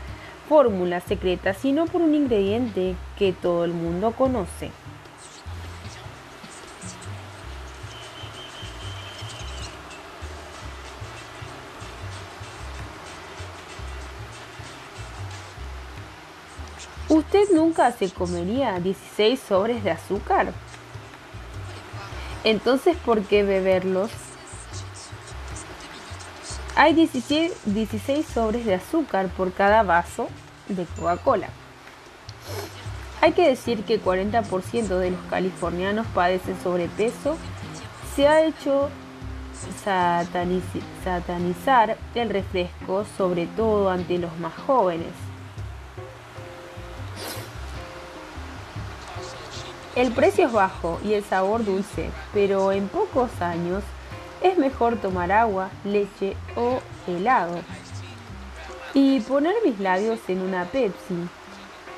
fórmula 0.49 1.01
secreta, 1.01 1.53
sino 1.53 1.85
por 1.85 2.01
un 2.01 2.15
ingrediente 2.15 2.95
que 3.19 3.35
todo 3.35 3.67
el 3.67 3.75
mundo 3.75 4.13
conoce. 4.13 4.71
¿Usted 17.09 17.45
nunca 17.55 17.91
se 17.93 18.11
comería 18.11 18.79
16 18.81 19.41
sobres 19.41 19.83
de 19.83 19.91
azúcar? 19.91 20.53
Entonces, 22.45 22.97
¿por 22.99 23.23
qué 23.23 23.43
beberlos? 23.43 24.11
Hay 26.77 26.93
16, 26.95 27.55
sobres 28.27 28.65
de 28.67 28.75
azúcar 28.75 29.29
por 29.29 29.53
cada 29.53 29.83
vaso 29.83 30.29
de 30.69 30.85
Coca-Cola. 30.85 31.49
Hay 33.21 33.33
que 33.33 33.49
decir 33.49 33.85
que 33.85 34.01
40% 34.01 34.87
de 34.99 35.11
los 35.11 35.21
californianos 35.31 36.07
padecen 36.09 36.57
sobrepeso. 36.63 37.37
Se 38.15 38.29
ha 38.29 38.45
hecho 38.45 38.91
satanizar 41.03 41.97
el 42.15 42.31
refresco, 42.31 43.05
sobre 43.17 43.47
todo 43.47 43.91
ante 43.91 44.19
los 44.19 44.39
más 44.39 44.55
jóvenes. 44.55 45.28
El 49.99 50.13
precio 50.13 50.47
es 50.47 50.53
bajo 50.53 51.01
y 51.05 51.15
el 51.15 51.25
sabor 51.25 51.65
dulce, 51.65 52.11
pero 52.33 52.71
en 52.71 52.87
pocos 52.87 53.43
años 53.43 53.83
es 54.41 54.57
mejor 54.57 54.97
tomar 54.99 55.33
agua, 55.33 55.71
leche 55.83 56.37
o 56.55 56.79
helado. 57.09 57.57
Y 58.95 59.19
poner 59.19 59.57
mis 59.65 59.81
labios 59.81 60.21
en 60.29 60.43
una 60.43 60.67
Pepsi. 60.67 61.17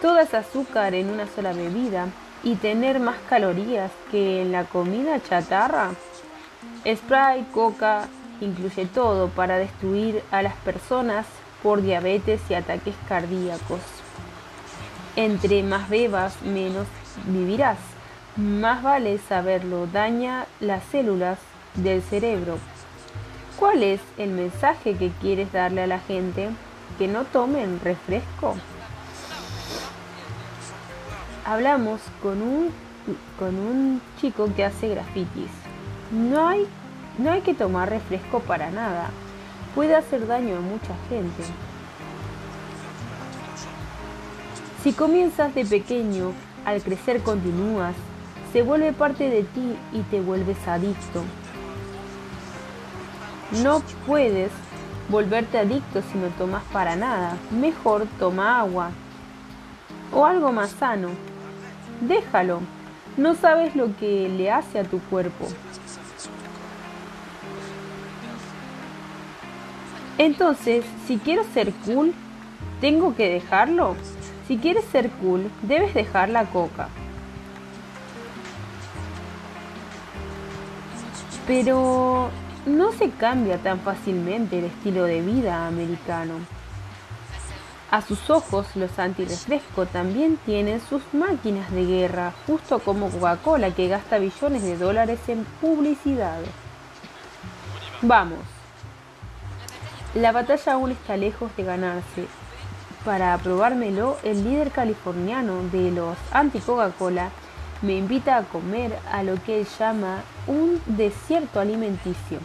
Toda 0.01 0.23
ese 0.23 0.39
azúcar 0.39 0.95
en 0.95 1.11
una 1.11 1.27
sola 1.27 1.53
bebida 1.53 2.09
y 2.43 2.55
tener 2.55 3.01
más 3.01 3.17
calorías 3.29 3.91
que 4.11 4.41
en 4.41 4.53
la 4.53 4.65
comida 4.65 5.23
chatarra. 5.23 5.91
Sprite, 6.87 7.53
coca, 7.53 8.09
incluye 8.41 8.87
todo 8.87 9.29
para 9.29 9.59
destruir 9.59 10.23
a 10.31 10.41
las 10.41 10.55
personas 10.57 11.27
por 11.63 11.83
diabetes 11.83 12.41
y 12.49 12.55
ataques 12.55 12.95
cardíacos. 13.07 13.81
Entre 15.17 15.63
más 15.63 15.91
bebas, 15.91 16.41
menos 16.41 16.87
vivirás. 17.27 17.90
Más 18.41 18.83
vale 18.83 19.19
saberlo, 19.19 19.87
daña 19.87 20.47
las 20.61 20.83
células 20.85 21.39
del 21.75 22.01
cerebro. 22.01 22.57
¿Cuál 23.59 23.83
es 23.83 24.01
el 24.17 24.31
mensaje 24.31 24.95
que 24.95 25.11
quieres 25.21 25.53
darle 25.53 25.83
a 25.83 25.87
la 25.87 25.99
gente? 25.99 26.49
Que 26.99 27.07
no 27.07 27.25
tomen 27.25 27.79
refresco. 27.85 28.55
Hablamos 31.45 32.01
con 32.23 32.41
un, 32.41 32.71
con 33.39 33.57
un 33.57 34.01
chico 34.19 34.49
que 34.57 34.65
hace 34.65 34.89
grafitis. 34.89 35.51
No 36.11 36.49
hay, 36.49 36.67
no 37.19 37.33
hay 37.33 37.43
que 37.43 37.53
tomar 37.53 37.91
refresco 37.91 38.41
para 38.41 38.71
nada. 38.71 39.11
Puede 39.75 39.95
hacer 39.95 40.27
daño 40.27 40.57
a 40.57 40.61
mucha 40.61 40.95
gente. 41.11 41.43
Si 44.83 44.95
comienzas 44.95 45.55
de 45.55 45.67
pequeño 45.67 46.33
al 46.65 46.81
crecer 46.81 47.23
continúas, 47.23 47.95
se 48.53 48.63
vuelve 48.63 48.93
parte 48.93 49.29
de 49.29 49.43
ti 49.43 49.77
y 49.93 50.01
te 50.03 50.21
vuelves 50.21 50.57
adicto. 50.67 51.23
No 53.63 53.83
puedes 54.07 54.51
volverte 55.09 55.59
adicto 55.59 56.03
si 56.03 56.19
no 56.19 56.29
tomas 56.39 56.63
para 56.73 56.97
nada. 56.97 57.37
Mejor 57.51 58.07
toma 58.19 58.61
agua 58.61 58.91
o 60.13 60.25
algo 60.25 60.53
más 60.53 60.71
sano. 60.71 61.09
Déjalo. 62.01 62.61
No 63.17 63.35
sabes 63.35 63.75
lo 63.75 63.97
que 63.97 64.29
le 64.29 64.51
hace 64.51 64.79
a 64.79 64.85
tu 64.85 65.01
cuerpo. 65.01 65.47
Entonces, 70.17 70.85
si 71.07 71.19
quiero 71.19 71.45
ser 71.53 71.73
cool, 71.87 72.15
¿tengo 72.81 73.15
que 73.15 73.29
dejarlo? 73.29 73.97
Si 74.47 74.59
quieres 74.59 74.85
ser 74.87 75.11
cool, 75.11 75.51
debes 75.63 75.95
dejar 75.95 76.29
la 76.29 76.45
coca. 76.45 76.89
Pero 81.51 82.31
no 82.65 82.93
se 82.93 83.11
cambia 83.11 83.59
tan 83.59 83.81
fácilmente 83.81 84.61
el 84.61 84.67
estilo 84.67 85.03
de 85.03 85.21
vida 85.21 85.67
americano. 85.67 86.35
A 87.91 88.03
sus 88.03 88.31
ojos, 88.31 88.69
los 88.77 88.97
antirrefresco 89.01 89.87
también 89.87 90.37
tienen 90.47 90.81
sus 90.81 91.03
máquinas 91.13 91.73
de 91.73 91.87
guerra, 91.87 92.33
justo 92.47 92.79
como 92.79 93.11
Coca-Cola 93.11 93.73
que 93.73 93.89
gasta 93.89 94.19
billones 94.19 94.63
de 94.63 94.77
dólares 94.77 95.19
en 95.27 95.45
publicidad. 95.61 96.39
Vamos. 98.01 98.39
La 100.15 100.31
batalla 100.31 100.75
aún 100.75 100.93
está 100.93 101.17
lejos 101.17 101.51
de 101.57 101.65
ganarse. 101.65 102.29
Para 103.05 103.35
aprobármelo, 103.35 104.19
el 104.23 104.45
líder 104.45 104.71
californiano 104.71 105.65
de 105.73 105.91
los 105.91 106.17
anti-Coca-Cola 106.31 107.31
me 107.83 107.97
invita 107.97 108.37
a 108.37 108.43
comer 108.45 108.99
a 109.11 109.23
lo 109.23 109.43
que 109.43 109.61
él 109.61 109.67
llama 109.79 110.23
un 110.47 110.81
desierto 110.87 111.61
alimenticio. 111.61 112.39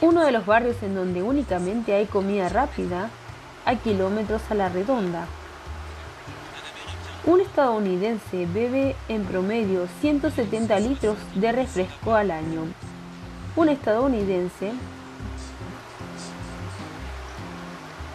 Uno 0.00 0.24
de 0.24 0.30
los 0.30 0.46
barrios 0.46 0.80
en 0.82 0.94
donde 0.94 1.22
únicamente 1.22 1.94
hay 1.94 2.06
comida 2.06 2.48
rápida 2.48 3.10
a 3.64 3.74
kilómetros 3.74 4.42
a 4.50 4.54
la 4.54 4.68
redonda. 4.68 5.26
Un 7.26 7.40
estadounidense 7.40 8.46
bebe 8.46 8.94
en 9.08 9.24
promedio 9.24 9.88
170 10.00 10.78
litros 10.78 11.16
de 11.34 11.50
refresco 11.50 12.14
al 12.14 12.30
año. 12.30 12.62
Un 13.56 13.68
estadounidense 13.68 14.72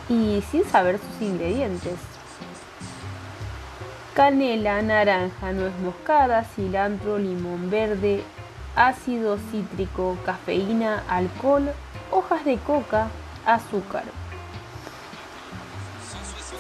y 0.08 0.42
sin 0.50 0.64
saber 0.64 1.00
sus 1.00 1.28
ingredientes 1.28 2.13
canela, 4.14 4.82
naranja, 4.82 5.52
nuez 5.54 5.74
moscada, 5.80 6.44
cilantro, 6.44 7.18
limón 7.18 7.70
verde, 7.70 8.24
ácido 8.76 9.38
cítrico, 9.50 10.18
cafeína, 10.26 11.04
alcohol, 11.10 11.72
hojas 12.12 12.46
de 12.46 12.58
coca, 12.58 13.08
azúcar. 13.46 14.04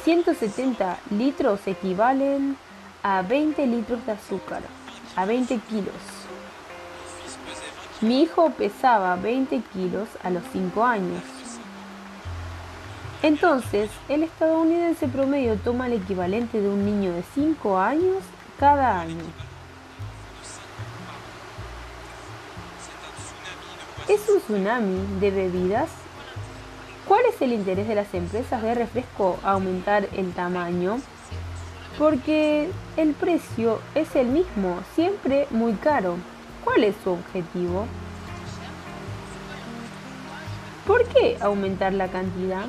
170 0.04 0.98
litros 1.12 1.66
equivalen 1.68 2.58
a 3.04 3.22
20 3.22 3.68
litros 3.68 4.06
de 4.06 4.14
azúcar, 4.14 4.62
a 5.16 5.26
20 5.26 5.60
kilos. 5.70 5.94
Mi 8.02 8.24
hijo 8.24 8.50
pesaba 8.50 9.16
20 9.16 9.62
kilos 9.72 10.10
a 10.24 10.30
los 10.30 10.44
5 10.52 10.84
años. 10.84 11.43
Entonces, 13.24 13.90
el 14.10 14.22
estadounidense 14.24 15.08
promedio 15.08 15.56
toma 15.56 15.88
el 15.88 15.94
equivalente 15.94 16.60
de 16.60 16.68
un 16.68 16.86
niño 16.86 17.14
de 17.14 17.24
5 17.34 17.80
años 17.80 18.18
cada 18.60 19.00
año. 19.00 19.24
¿Es 24.10 24.28
un 24.28 24.42
tsunami 24.42 25.20
de 25.22 25.32
bebidas? 25.32 25.90
¿Cuál 27.08 27.22
es 27.34 27.42
el 27.42 27.54
interés 27.54 27.88
de 27.88 27.96
las 27.96 28.14
empresas 28.14 28.62
de 28.62 28.76
refresco 28.76 29.40
a 29.46 29.52
aumentar 29.52 30.10
el 30.18 30.34
tamaño? 30.34 31.00
Porque 31.98 32.70
el 32.98 33.14
precio 33.14 33.80
es 33.96 34.18
el 34.18 34.28
mismo, 34.28 34.80
siempre 34.96 35.48
muy 35.50 35.74
caro. 35.76 36.18
¿Cuál 36.66 36.84
es 36.84 36.96
su 37.02 37.12
objetivo? 37.12 37.86
¿Por 40.86 41.06
qué 41.06 41.38
aumentar 41.40 41.94
la 41.94 42.10
cantidad? 42.10 42.66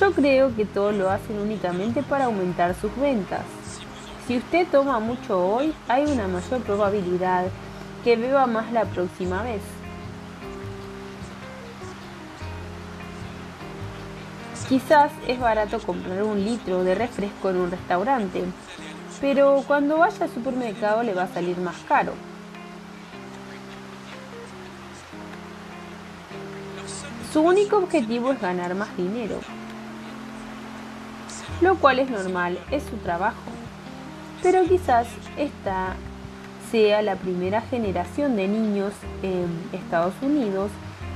Yo 0.00 0.12
creo 0.12 0.56
que 0.56 0.64
todos 0.64 0.94
lo 0.94 1.10
hacen 1.10 1.38
únicamente 1.38 2.02
para 2.02 2.24
aumentar 2.24 2.74
sus 2.74 2.96
ventas. 2.96 3.42
Si 4.26 4.38
usted 4.38 4.66
toma 4.68 4.98
mucho 4.98 5.38
hoy, 5.38 5.74
hay 5.88 6.06
una 6.06 6.26
mayor 6.26 6.62
probabilidad 6.62 7.48
que 8.02 8.16
beba 8.16 8.46
más 8.46 8.72
la 8.72 8.86
próxima 8.86 9.42
vez. 9.42 9.60
Quizás 14.70 15.12
es 15.26 15.38
barato 15.38 15.78
comprar 15.80 16.22
un 16.22 16.42
litro 16.42 16.82
de 16.82 16.94
refresco 16.94 17.50
en 17.50 17.56
un 17.56 17.70
restaurante, 17.70 18.44
pero 19.20 19.62
cuando 19.66 19.98
vaya 19.98 20.24
al 20.24 20.30
supermercado 20.30 21.02
le 21.02 21.12
va 21.12 21.24
a 21.24 21.28
salir 21.28 21.58
más 21.58 21.76
caro. 21.86 22.14
Su 27.34 27.42
único 27.42 27.76
objetivo 27.76 28.32
es 28.32 28.40
ganar 28.40 28.74
más 28.74 28.96
dinero 28.96 29.40
lo 31.60 31.76
cual 31.76 31.98
es 31.98 32.10
normal, 32.10 32.58
es 32.70 32.82
su 32.84 32.96
trabajo. 32.96 33.36
Pero 34.42 34.64
quizás 34.64 35.06
esta 35.36 35.94
sea 36.70 37.02
la 37.02 37.16
primera 37.16 37.60
generación 37.62 38.36
de 38.36 38.48
niños 38.48 38.92
en 39.22 39.48
Estados 39.72 40.14
Unidos 40.22 40.70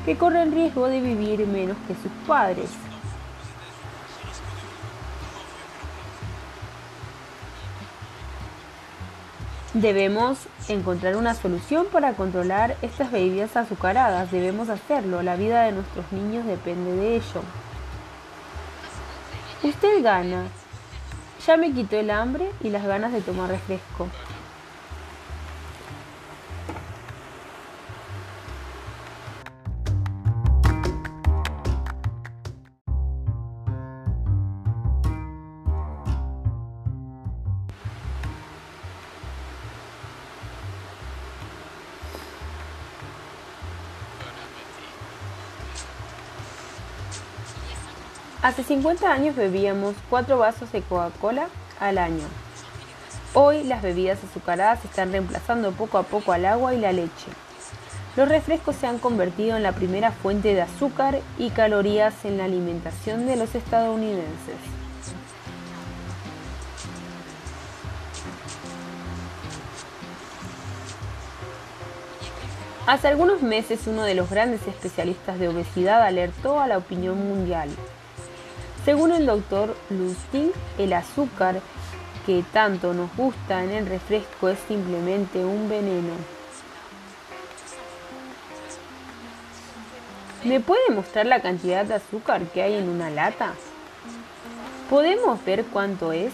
que 0.04 0.16
corren 0.16 0.52
riesgo 0.52 0.88
de 0.88 1.00
vivir 1.00 1.46
menos 1.46 1.76
que 1.86 1.94
sus 1.94 2.12
padres. 2.26 2.70
Debemos 9.72 10.38
encontrar 10.68 11.16
una 11.16 11.34
solución 11.34 11.86
para 11.90 12.12
controlar 12.12 12.76
estas 12.80 13.10
bebidas 13.10 13.56
azucaradas. 13.56 14.30
Debemos 14.30 14.68
hacerlo. 14.68 15.22
La 15.22 15.34
vida 15.34 15.62
de 15.62 15.72
nuestros 15.72 16.12
niños 16.12 16.46
depende 16.46 16.92
de 16.92 17.16
ello. 17.16 17.42
Usted 19.64 20.02
gana. 20.02 20.44
Ya 21.46 21.56
me 21.56 21.72
quitó 21.72 21.96
el 21.96 22.10
hambre 22.10 22.50
y 22.62 22.68
las 22.68 22.84
ganas 22.84 23.14
de 23.14 23.22
tomar 23.22 23.48
refresco. 23.48 24.08
Hace 48.44 48.62
50 48.62 49.10
años 49.10 49.36
bebíamos 49.36 49.94
4 50.10 50.36
vasos 50.36 50.70
de 50.70 50.82
Coca-Cola 50.82 51.48
al 51.80 51.96
año. 51.96 52.26
Hoy 53.32 53.64
las 53.64 53.80
bebidas 53.80 54.22
azucaradas 54.22 54.84
están 54.84 55.12
reemplazando 55.12 55.72
poco 55.72 55.96
a 55.96 56.02
poco 56.02 56.30
al 56.30 56.44
agua 56.44 56.74
y 56.74 56.78
la 56.78 56.92
leche. 56.92 57.28
Los 58.16 58.28
refrescos 58.28 58.76
se 58.76 58.86
han 58.86 58.98
convertido 58.98 59.56
en 59.56 59.62
la 59.62 59.72
primera 59.72 60.12
fuente 60.12 60.52
de 60.52 60.60
azúcar 60.60 61.20
y 61.38 61.48
calorías 61.52 62.22
en 62.26 62.36
la 62.36 62.44
alimentación 62.44 63.24
de 63.24 63.36
los 63.36 63.54
estadounidenses. 63.54 64.56
Hace 72.86 73.08
algunos 73.08 73.40
meses 73.40 73.86
uno 73.86 74.02
de 74.02 74.14
los 74.14 74.28
grandes 74.28 74.66
especialistas 74.66 75.38
de 75.38 75.48
obesidad 75.48 76.02
alertó 76.02 76.60
a 76.60 76.66
la 76.66 76.76
opinión 76.76 77.26
mundial 77.26 77.70
según 78.84 79.12
el 79.12 79.24
doctor 79.24 79.74
Lustig, 79.88 80.52
el 80.78 80.92
azúcar 80.92 81.60
que 82.26 82.44
tanto 82.52 82.92
nos 82.92 83.14
gusta 83.16 83.64
en 83.64 83.70
el 83.70 83.86
refresco 83.86 84.48
es 84.48 84.58
simplemente 84.68 85.44
un 85.44 85.68
veneno. 85.68 86.12
¿Me 90.44 90.60
puede 90.60 90.90
mostrar 90.90 91.24
la 91.24 91.40
cantidad 91.40 91.86
de 91.86 91.94
azúcar 91.94 92.42
que 92.48 92.62
hay 92.62 92.74
en 92.74 92.90
una 92.90 93.08
lata? 93.08 93.54
¿Podemos 94.90 95.42
ver 95.44 95.64
cuánto 95.64 96.12
es? 96.12 96.32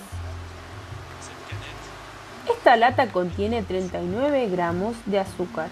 Esta 2.49 2.77
lata 2.77 3.07
contiene 3.13 3.63
39 3.63 4.49
gramos 4.49 4.97
de 5.07 5.21
azúcar. 5.21 5.69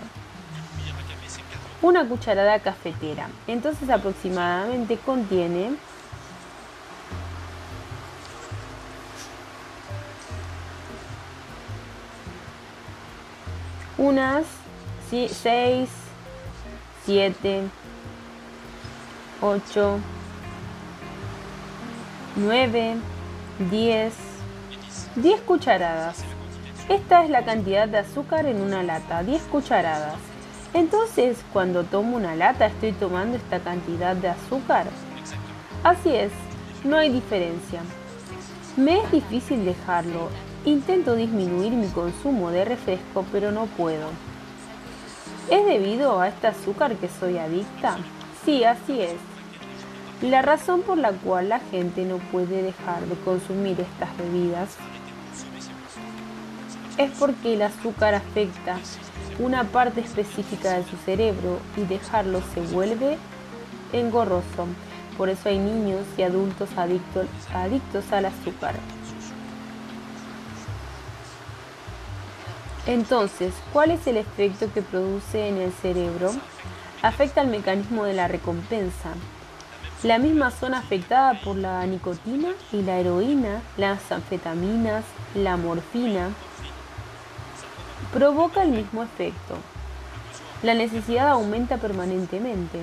Una 1.83 2.09
cucharada 2.09 2.61
cafetera. 2.61 3.29
Entonces 3.49 3.91
aproximadamente 3.91 4.97
contiene 4.97 5.77
Unas 13.99 14.45
6, 15.11 15.89
7, 17.05 17.63
8, 19.41 19.99
9, 22.37 22.97
10, 23.71 24.15
10 25.17 25.41
cucharadas. 25.41 26.19
Esta 26.89 27.25
es 27.25 27.31
la 27.31 27.45
cantidad 27.45 27.89
de 27.89 27.99
azúcar 27.99 28.47
en 28.47 28.61
una 28.61 28.85
lata, 28.85 29.25
10 29.25 29.43
cucharadas. 29.43 30.15
Entonces, 30.75 31.39
cuando 31.53 31.83
tomo 31.83 32.17
una 32.17 32.37
lata, 32.37 32.67
estoy 32.67 32.93
tomando 32.93 33.37
esta 33.37 33.59
cantidad 33.59 34.15
de 34.15 34.29
azúcar. 34.29 34.87
Así 35.83 36.15
es, 36.15 36.31
no 36.85 36.97
hay 36.97 37.11
diferencia. 37.11 37.81
Me 38.77 39.01
es 39.01 39.11
difícil 39.11 39.65
dejarlo. 39.65 40.29
Intento 40.65 41.15
disminuir 41.15 41.73
mi 41.73 41.87
consumo 41.89 42.51
de 42.51 42.65
refresco, 42.65 43.25
pero 43.33 43.53
no 43.53 43.67
puedo. 43.67 44.09
¿Es 45.51 45.65
debido 45.65 46.21
a 46.21 46.29
este 46.29 46.49
azúcar 46.49 46.97
que 46.97 47.09
soy 47.09 47.39
adicta? 47.39 47.97
Sí, 48.45 48.65
así 48.65 49.01
es. 49.01 49.17
La 50.21 50.43
razón 50.43 50.83
por 50.83 50.99
la 50.99 51.13
cual 51.13 51.49
la 51.49 51.61
gente 51.61 52.05
no 52.05 52.19
puede 52.19 52.63
dejar 52.63 53.03
de 53.07 53.15
consumir 53.25 53.81
estas 53.81 54.17
bebidas 54.19 54.77
es 56.99 57.13
porque 57.13 57.55
el 57.55 57.63
azúcar 57.63 58.15
afecta 58.15 58.79
una 59.39 59.63
parte 59.63 60.01
específica 60.01 60.73
de 60.73 60.85
su 60.85 60.97
cerebro 60.97 61.61
y 61.77 61.83
dejarlo 61.83 62.43
se 62.53 62.61
vuelve 62.61 63.17
engorroso. 63.93 64.67
Por 65.17 65.29
eso 65.29 65.49
hay 65.49 65.59
niños 65.59 66.05
y 66.17 66.23
adultos 66.23 66.69
adictos, 66.77 67.27
adictos 67.55 68.13
al 68.13 68.27
azúcar. 68.27 68.75
Entonces, 72.89 73.53
¿cuál 73.75 73.91
es 73.91 74.07
el 74.07 74.17
efecto 74.17 74.73
que 74.73 74.81
produce 74.81 75.47
en 75.47 75.59
el 75.59 75.73
cerebro? 75.73 76.31
Afecta 77.03 77.43
al 77.43 77.49
mecanismo 77.49 78.05
de 78.05 78.15
la 78.15 78.29
recompensa. 78.29 79.11
La 80.03 80.19
misma 80.19 80.51
zona 80.51 80.79
afectada 80.79 81.39
por 81.43 81.57
la 81.57 81.85
nicotina 81.85 82.49
y 82.73 82.81
la 82.81 82.99
heroína, 82.99 83.61
las 83.77 84.11
anfetaminas, 84.11 85.05
la 85.35 85.59
morfina, 85.59 86.31
provoca 88.11 88.63
el 88.63 88.71
mismo 88.71 89.03
efecto. 89.03 89.57
La 90.63 90.73
necesidad 90.73 91.29
aumenta 91.29 91.77
permanentemente. 91.77 92.79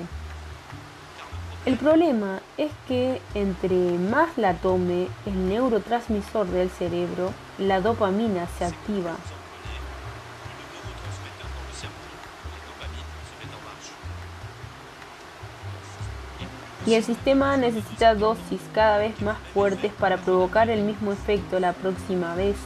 El 1.64 1.76
problema 1.78 2.42
es 2.56 2.70
que 2.86 3.20
entre 3.34 3.98
más 3.98 4.38
la 4.38 4.54
tome 4.54 5.08
el 5.26 5.48
neurotransmisor 5.48 6.46
del 6.46 6.70
cerebro, 6.70 7.32
la 7.58 7.80
dopamina 7.80 8.46
se 8.56 8.66
activa. 8.66 9.16
Y 16.86 16.94
el 16.94 17.02
sistema 17.02 17.56
necesita 17.56 18.14
dosis 18.14 18.60
cada 18.72 18.98
vez 18.98 19.20
más 19.20 19.38
fuertes 19.52 19.92
para 19.92 20.18
provocar 20.18 20.70
el 20.70 20.82
mismo 20.82 21.12
efecto 21.12 21.58
la 21.58 21.72
próxima 21.72 22.36
vez. 22.36 22.56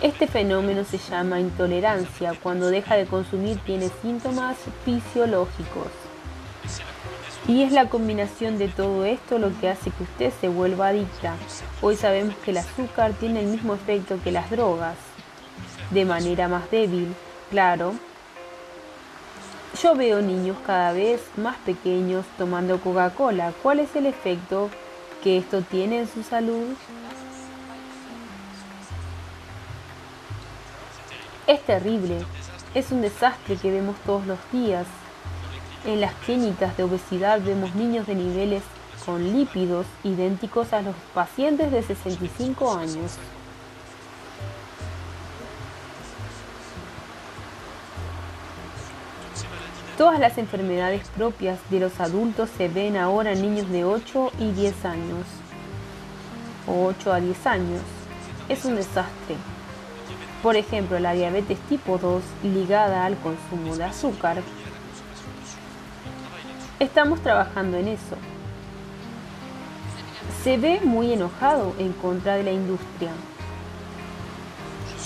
Este 0.00 0.26
fenómeno 0.26 0.84
se 0.84 0.96
llama 0.96 1.38
intolerancia. 1.38 2.32
Cuando 2.42 2.70
deja 2.70 2.96
de 2.96 3.04
consumir 3.04 3.58
tiene 3.58 3.90
síntomas 4.00 4.56
fisiológicos. 4.86 5.88
Y 7.46 7.62
es 7.62 7.72
la 7.72 7.90
combinación 7.90 8.56
de 8.56 8.68
todo 8.68 9.04
esto 9.04 9.38
lo 9.38 9.50
que 9.60 9.68
hace 9.68 9.90
que 9.90 10.04
usted 10.04 10.32
se 10.40 10.48
vuelva 10.48 10.88
adicta. 10.88 11.34
Hoy 11.82 11.96
sabemos 11.96 12.34
que 12.36 12.52
el 12.52 12.58
azúcar 12.58 13.12
tiene 13.12 13.40
el 13.40 13.46
mismo 13.46 13.74
efecto 13.74 14.18
que 14.24 14.32
las 14.32 14.50
drogas, 14.50 14.96
de 15.90 16.06
manera 16.06 16.48
más 16.48 16.70
débil, 16.70 17.14
claro. 17.50 17.92
Yo 19.78 19.94
veo 19.94 20.20
niños 20.20 20.56
cada 20.66 20.92
vez 20.92 21.22
más 21.36 21.56
pequeños 21.58 22.26
tomando 22.36 22.80
Coca-Cola. 22.80 23.52
¿Cuál 23.62 23.78
es 23.78 23.94
el 23.94 24.06
efecto 24.06 24.68
que 25.22 25.38
esto 25.38 25.62
tiene 25.62 26.00
en 26.00 26.08
su 26.08 26.24
salud? 26.24 26.74
Es 31.46 31.60
terrible, 31.62 32.24
es 32.74 32.90
un 32.90 33.00
desastre 33.00 33.56
que 33.56 33.70
vemos 33.70 33.96
todos 34.04 34.26
los 34.26 34.38
días. 34.52 34.86
En 35.84 36.00
las 36.00 36.14
clínicas 36.14 36.76
de 36.76 36.82
obesidad 36.82 37.40
vemos 37.40 37.74
niños 37.74 38.06
de 38.08 38.16
niveles 38.16 38.62
con 39.06 39.32
lípidos 39.32 39.86
idénticos 40.02 40.72
a 40.72 40.82
los 40.82 40.94
pacientes 41.14 41.70
de 41.70 41.82
65 41.82 42.76
años. 42.76 43.18
Todas 50.00 50.18
las 50.18 50.38
enfermedades 50.38 51.06
propias 51.14 51.58
de 51.68 51.78
los 51.78 52.00
adultos 52.00 52.48
se 52.56 52.68
ven 52.68 52.96
ahora 52.96 53.32
en 53.32 53.42
niños 53.42 53.68
de 53.68 53.84
8 53.84 54.32
y 54.38 54.50
10 54.52 54.86
años. 54.86 55.26
O 56.66 56.86
8 56.86 57.12
a 57.12 57.20
10 57.20 57.46
años. 57.46 57.82
Es 58.48 58.64
un 58.64 58.76
desastre. 58.76 59.36
Por 60.42 60.56
ejemplo, 60.56 60.98
la 61.00 61.12
diabetes 61.12 61.58
tipo 61.68 61.98
2 61.98 62.22
ligada 62.44 63.04
al 63.04 63.18
consumo 63.18 63.76
de 63.76 63.84
azúcar 63.84 64.38
Estamos 66.78 67.20
trabajando 67.20 67.76
en 67.76 67.88
eso. 67.88 68.16
Se 70.42 70.56
ve 70.56 70.80
muy 70.82 71.12
enojado 71.12 71.74
en 71.78 71.92
contra 71.92 72.36
de 72.36 72.44
la 72.44 72.52
industria. 72.52 73.10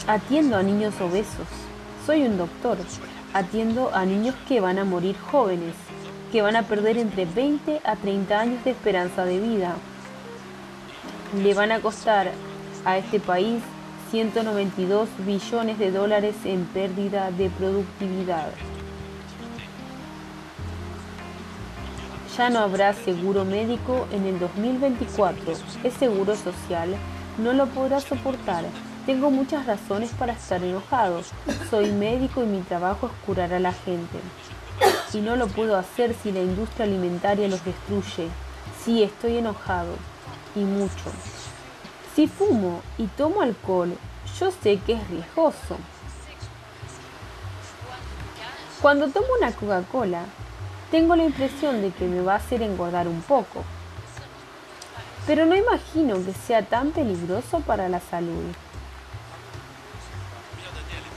Atiendo 0.07 0.57
a 0.57 0.63
niños 0.63 0.95
obesos. 1.01 1.49
Soy 2.07 2.23
un 2.23 2.39
doctor. 2.39 2.79
Atiendo 3.35 3.93
a 3.93 4.05
niños 4.05 4.37
que 4.47 4.61
van 4.61 4.79
a 4.79 4.85
morir 4.85 5.19
jóvenes, 5.19 5.75
que 6.31 6.41
van 6.41 6.55
a 6.55 6.63
perder 6.63 6.99
entre 6.99 7.25
20 7.25 7.81
a 7.85 7.97
30 7.97 8.39
años 8.39 8.65
de 8.65 8.71
esperanza 8.71 9.25
de 9.25 9.41
vida. 9.41 9.75
Le 11.43 11.53
van 11.53 11.73
a 11.73 11.81
costar 11.81 12.31
a 12.85 12.97
este 12.97 13.19
país 13.19 13.61
192 14.13 15.09
billones 15.27 15.81
de 15.81 15.91
dólares 15.91 16.37
en 16.45 16.65
pérdida 16.67 17.33
de 17.33 17.51
productividad. 17.51 18.51
Ya 22.39 22.51
no 22.51 22.61
habrá 22.61 22.93
seguro 22.93 23.45
médico 23.45 24.07
en 24.13 24.27
el 24.27 24.39
2024. 24.39 25.55
Es 25.83 25.95
seguro 25.95 26.37
social. 26.37 26.95
No 27.39 27.53
lo 27.53 27.67
podrá 27.67 27.99
soportar. 27.99 28.65
Tengo 29.07 29.31
muchas 29.31 29.67
razones 29.67 30.11
para 30.19 30.33
estar 30.33 30.65
enojado. 30.65 31.21
Soy 31.69 31.93
médico 31.93 32.43
y 32.43 32.47
mi 32.47 32.63
trabajo 32.63 33.09
es 33.09 33.13
curar 33.27 33.53
a 33.53 33.61
la 33.61 33.75
gente. 33.75 34.19
Y 35.13 35.19
no 35.19 35.37
lo 35.37 35.47
puedo 35.47 35.77
hacer 35.77 36.15
si 36.15 36.33
la 36.33 36.41
industria 36.41 36.87
alimentaria 36.87 37.47
los 37.49 37.63
destruye. 37.63 38.29
Sí, 38.83 39.03
estoy 39.03 39.37
enojado. 39.37 39.93
Y 40.57 40.61
mucho. 40.61 41.13
Si 42.15 42.29
fumo 42.29 42.81
y 42.97 43.07
tomo 43.09 43.43
alcohol, 43.43 43.95
yo 44.41 44.51
sé 44.51 44.79
que 44.79 44.95
es 44.95 45.09
riesgoso. 45.11 45.77
Cuando 48.81 49.09
tomo 49.09 49.27
una 49.39 49.53
Coca-Cola, 49.53 50.25
tengo 50.91 51.15
la 51.15 51.25
impresión 51.25 51.83
de 51.83 51.91
que 51.91 52.07
me 52.07 52.23
va 52.23 52.35
a 52.35 52.37
hacer 52.37 52.63
engordar 52.63 53.07
un 53.07 53.21
poco. 53.21 53.65
Pero 55.27 55.45
no 55.45 55.57
imagino 55.57 56.25
que 56.25 56.33
sea 56.33 56.63
tan 56.63 56.91
peligroso 56.93 57.61
para 57.61 57.89
la 57.91 58.01
salud. 58.01 58.55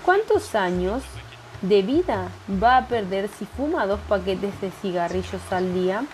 ¿Cuántos 0.07 0.55
años 0.55 1.03
de 1.61 1.81
vida 1.81 2.29
va 2.63 2.77
a 2.77 2.87
perder 2.87 3.27
si 3.27 3.45
fuma 3.45 3.85
dos 3.85 3.99
paquetes 4.07 4.61
de 4.61 4.71
cigarrillos 4.71 5.41
al 5.51 5.73
día? 5.73 6.05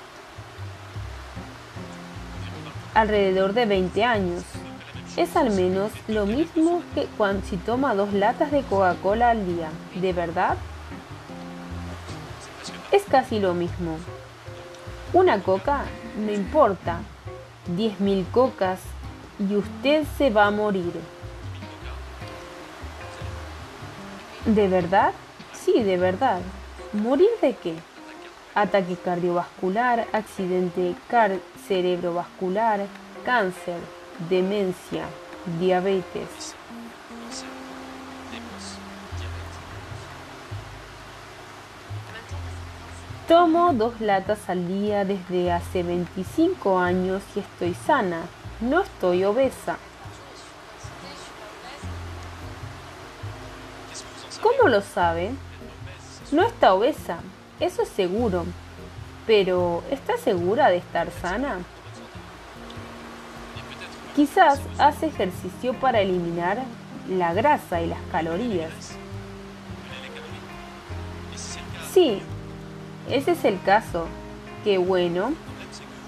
Alrededor 2.96 3.54
de 3.54 3.68
20 3.68 4.04
años. 4.04 4.42
Es 5.16 5.36
al 5.36 5.52
menos 5.52 5.92
lo 6.08 6.26
mismo 6.26 6.82
que 6.96 7.06
cuando 7.20 7.46
si 7.46 7.56
toma 7.56 7.94
dos 7.94 8.14
latas 8.14 8.50
de 8.50 8.64
Coca-Cola 8.64 9.30
al 9.30 9.46
día. 9.46 9.70
¿De 9.94 10.12
verdad? 10.12 10.58
Es 12.92 13.04
casi 13.04 13.38
lo 13.38 13.54
mismo. 13.54 13.98
Una 15.14 15.40
coca, 15.40 15.84
no 16.18 16.32
importa. 16.32 16.98
10.000 17.78 18.26
cocas 18.32 18.80
y 19.38 19.56
usted 19.56 20.04
se 20.18 20.32
va 20.32 20.48
a 20.48 20.52
morir. 20.52 20.94
¿De 24.46 24.68
verdad? 24.68 25.14
Sí, 25.54 25.84
de 25.84 25.96
verdad. 25.96 26.42
¿Morir 26.92 27.30
de 27.42 27.56
qué? 27.56 27.76
Ataque 28.56 28.98
cardiovascular, 28.98 30.06
accidente 30.12 30.96
cerebrovascular, 31.66 32.82
cáncer, 33.24 33.80
demencia, 34.30 35.06
diabetes. 35.60 36.56
Tomo 43.30 43.72
dos 43.72 44.02
latas 44.02 44.50
al 44.50 44.68
día 44.68 45.06
desde 45.06 45.54
hace 45.54 45.84
25 45.84 46.80
años 46.80 47.24
y 47.34 47.40
estoy 47.40 47.74
sana, 47.74 48.24
no 48.60 48.82
estoy 48.82 49.24
obesa. 49.24 49.78
¿Cómo 54.44 54.68
lo 54.68 54.82
sabe? 54.82 55.32
No 56.34 56.44
está 56.44 56.74
obesa, 56.74 57.20
eso 57.62 57.82
es 57.84 57.88
seguro. 57.88 58.44
Pero, 59.26 59.84
¿está 59.90 60.18
segura 60.18 60.70
de 60.70 60.78
estar 60.78 61.10
sana? 61.22 61.60
Quizás 64.18 64.60
hace 64.78 65.06
ejercicio 65.06 65.74
para 65.76 66.02
eliminar 66.02 66.62
la 67.10 67.34
grasa 67.34 67.82
y 67.82 67.88
las 67.88 68.02
calorías. 68.12 68.74
Sí, 71.94 72.22
ese 73.10 73.32
es 73.32 73.46
el 73.46 73.62
caso. 73.62 74.08
Qué 74.66 74.78
bueno. 74.78 75.32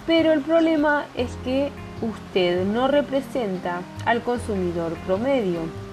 Pero 0.06 0.34
el 0.34 0.42
problema 0.42 1.06
es 1.16 1.32
que 1.46 1.72
usted 2.02 2.66
no 2.66 2.90
representa 2.90 3.80
al 4.06 4.22
consumidor 4.24 4.94
promedio. 5.06 5.85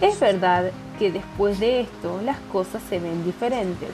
Es 0.00 0.20
verdad 0.20 0.70
que 0.98 1.10
después 1.10 1.58
de 1.58 1.80
esto 1.80 2.20
las 2.24 2.38
cosas 2.52 2.80
se 2.88 3.00
ven 3.00 3.24
diferentes. 3.24 3.90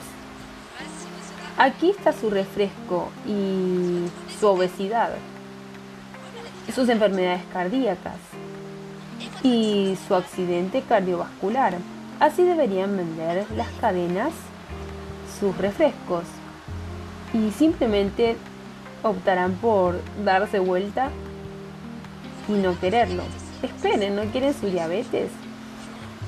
Aquí 1.57 1.89
está 1.89 2.13
su 2.13 2.29
refresco 2.29 3.09
y 3.25 4.05
su 4.39 4.45
obesidad, 4.45 5.11
sus 6.73 6.89
enfermedades 6.89 7.41
cardíacas 7.51 8.17
y 9.41 9.97
su 10.07 10.13
accidente 10.13 10.83
cardiovascular. 10.83 11.75
Así 12.19 12.43
deberían 12.43 12.95
vender 12.95 13.45
las 13.55 13.69
cadenas 13.81 14.31
sus 15.39 15.57
refrescos 15.57 16.25
y 17.33 17.51
simplemente 17.51 18.37
optarán 19.01 19.53
por 19.53 19.99
darse 20.23 20.59
vuelta 20.59 21.09
y 22.47 22.51
no 22.53 22.79
quererlo. 22.79 23.23
Esperen, 23.63 24.15
¿no 24.15 24.23
quieren 24.25 24.53
su 24.53 24.67
diabetes? 24.67 25.29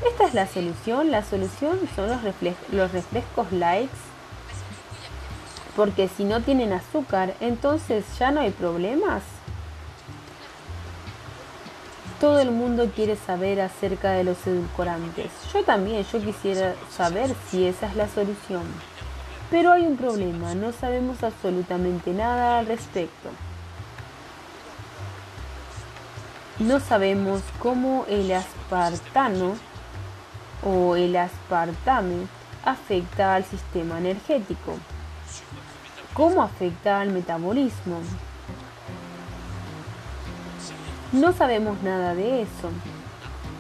Esta 0.06 0.26
es 0.26 0.34
la 0.34 0.48
solución. 0.48 1.12
La 1.12 1.24
solución 1.24 1.80
son 1.96 2.10
los, 2.10 2.92
refrescos 2.92 3.52
likes. 3.52 3.98
Porque 5.76 6.08
si 6.08 6.24
no 6.24 6.42
tienen 6.42 6.74
azúcar, 6.74 7.36
entonces 7.40 8.04
ya 8.18 8.32
no 8.32 8.42
hay 8.42 8.52
problemas. 8.52 9.22
Todo 12.20 12.40
el 12.40 12.50
mundo 12.50 12.90
quiere 12.96 13.16
saber 13.16 13.62
acerca 13.62 14.12
de 14.12 14.24
los 14.24 14.46
edulcorantes. 14.48 15.32
Yo 15.54 15.64
también, 15.64 16.04
yo 16.12 16.20
quisiera 16.20 16.74
saber 16.90 17.36
si 17.50 17.66
esa 17.66 17.88
es 17.88 17.96
la 17.96 18.08
solución. 18.08 18.64
Pero 19.52 19.72
hay 19.72 19.86
un 19.86 19.98
problema, 19.98 20.56
no 20.56 20.74
sabemos 20.74 21.24
absolutamente 21.24 22.12
nada 22.12 22.60
al 22.60 22.66
respecto. 22.66 23.30
No 26.60 26.80
sabemos 26.80 27.42
cómo 27.60 28.06
el 28.10 28.32
aspartano 28.32 29.56
o 30.64 30.96
el 30.96 31.16
aspartame 31.16 32.28
afecta 32.66 33.36
al 33.36 33.46
sistema 33.46 33.98
energético. 33.98 34.76
¿Cómo 36.14 36.42
afecta 36.42 37.00
al 37.00 37.12
metabolismo? 37.12 38.00
No 41.12 41.32
sabemos 41.32 41.82
nada 41.84 42.16
de 42.16 42.42
eso. 42.42 42.70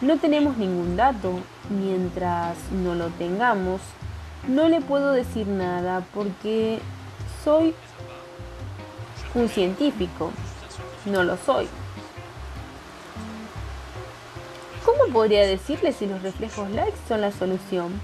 No 0.02 0.18
tenemos 0.18 0.58
ningún 0.58 0.98
dato. 0.98 1.40
Mientras 1.70 2.58
no 2.72 2.96
lo 2.96 3.10
tengamos, 3.10 3.82
no 4.48 4.70
le 4.70 4.80
puedo 4.80 5.12
decir 5.12 5.48
nada 5.48 6.06
porque 6.14 6.80
soy 7.44 7.76
un 9.36 9.50
científico. 9.50 10.32
No 11.06 11.24
lo 11.24 11.38
soy. 11.38 11.68
¿Cómo 14.88 15.12
podría 15.12 15.45
decirle 15.45 15.91
si 15.91 16.08
los 16.08 16.21
reflejos 16.23 16.69
likes 16.69 16.97
son 17.10 17.19
la 17.19 17.34
solución? 17.34 18.00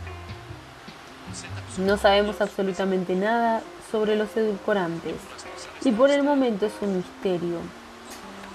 No 1.78 1.96
sabemos 1.96 2.42
absolutamente 2.42 3.16
nada 3.16 3.62
sobre 3.90 4.18
los 4.18 4.36
edulcorantes 4.36 5.16
y 5.86 5.94
por 5.94 6.12
el 6.12 6.24
momento 6.24 6.66
es 6.66 6.74
un 6.82 6.98
misterio. 6.98 7.60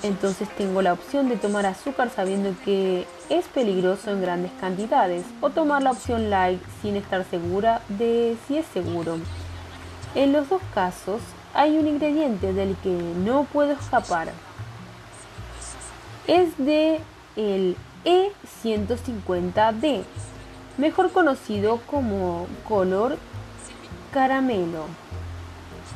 Entonces 0.02 0.46
tengo 0.58 0.82
la 0.82 0.92
opción 0.92 1.30
de 1.30 1.38
tomar 1.38 1.64
azúcar 1.64 2.10
sabiendo 2.14 2.54
que 2.66 3.06
es 3.30 3.46
peligroso 3.46 4.10
en 4.10 4.20
grandes 4.20 4.52
cantidades 4.60 5.24
o 5.40 5.48
tomar 5.48 5.82
la 5.82 5.92
opción 5.92 6.28
light 6.28 6.60
sin 6.82 6.96
estar 6.96 7.24
segura 7.24 7.80
de 7.88 8.36
si 8.46 8.58
es 8.58 8.66
seguro. 8.74 9.16
En 10.14 10.34
los 10.34 10.50
dos 10.50 10.60
casos 10.74 11.22
hay 11.54 11.78
un 11.78 11.86
ingrediente 11.86 12.52
del 12.52 12.76
que 12.82 12.90
no 12.90 13.44
puedo 13.44 13.72
escapar. 13.72 14.28
Es 16.26 16.58
de 16.58 17.00
el 17.36 17.74
E150D, 18.04 20.02
mejor 20.76 21.11
conocido 21.12 21.80
como 21.87 22.46
color 22.66 23.18
caramelo 24.12 24.84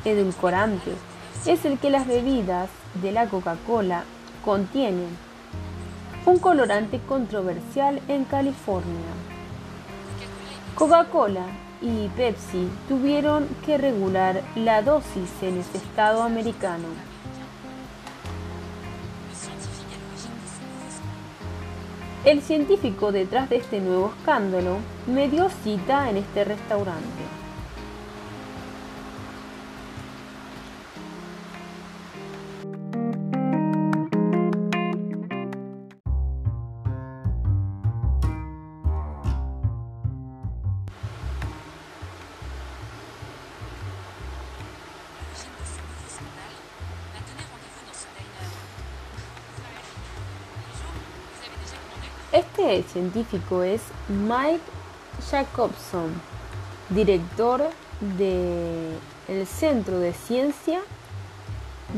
edulcorante. 0.05 0.91
Es 1.45 1.65
el 1.65 1.77
que 1.77 1.89
las 1.89 2.07
bebidas 2.07 2.69
de 3.01 3.11
la 3.11 3.27
Coca-Cola 3.27 4.03
contienen 4.43 5.17
un 6.25 6.39
colorante 6.39 6.99
controversial 6.99 8.01
en 8.07 8.23
California. 8.25 9.11
Coca-Cola 10.75 11.45
y 11.81 12.07
Pepsi 12.09 12.69
tuvieron 12.87 13.47
que 13.65 13.77
regular 13.77 14.41
la 14.55 14.81
dosis 14.81 15.29
en 15.41 15.59
ese 15.59 15.77
estado 15.77 16.23
americano. 16.23 16.87
El 22.25 22.41
científico 22.41 23.11
detrás 23.11 23.49
de 23.49 23.57
este 23.57 23.81
nuevo 23.81 24.13
escándalo 24.17 24.77
me 25.07 25.27
dio 25.27 25.49
cita 25.49 26.09
en 26.09 26.15
este 26.15 26.45
restaurante. 26.45 27.42
Científico 52.83 53.63
es 53.63 53.81
Mike 54.09 54.61
Jacobson, 55.29 56.11
director 56.89 57.61
del 58.17 59.47
Centro 59.47 59.99
de 59.99 60.13
Ciencia 60.13 60.81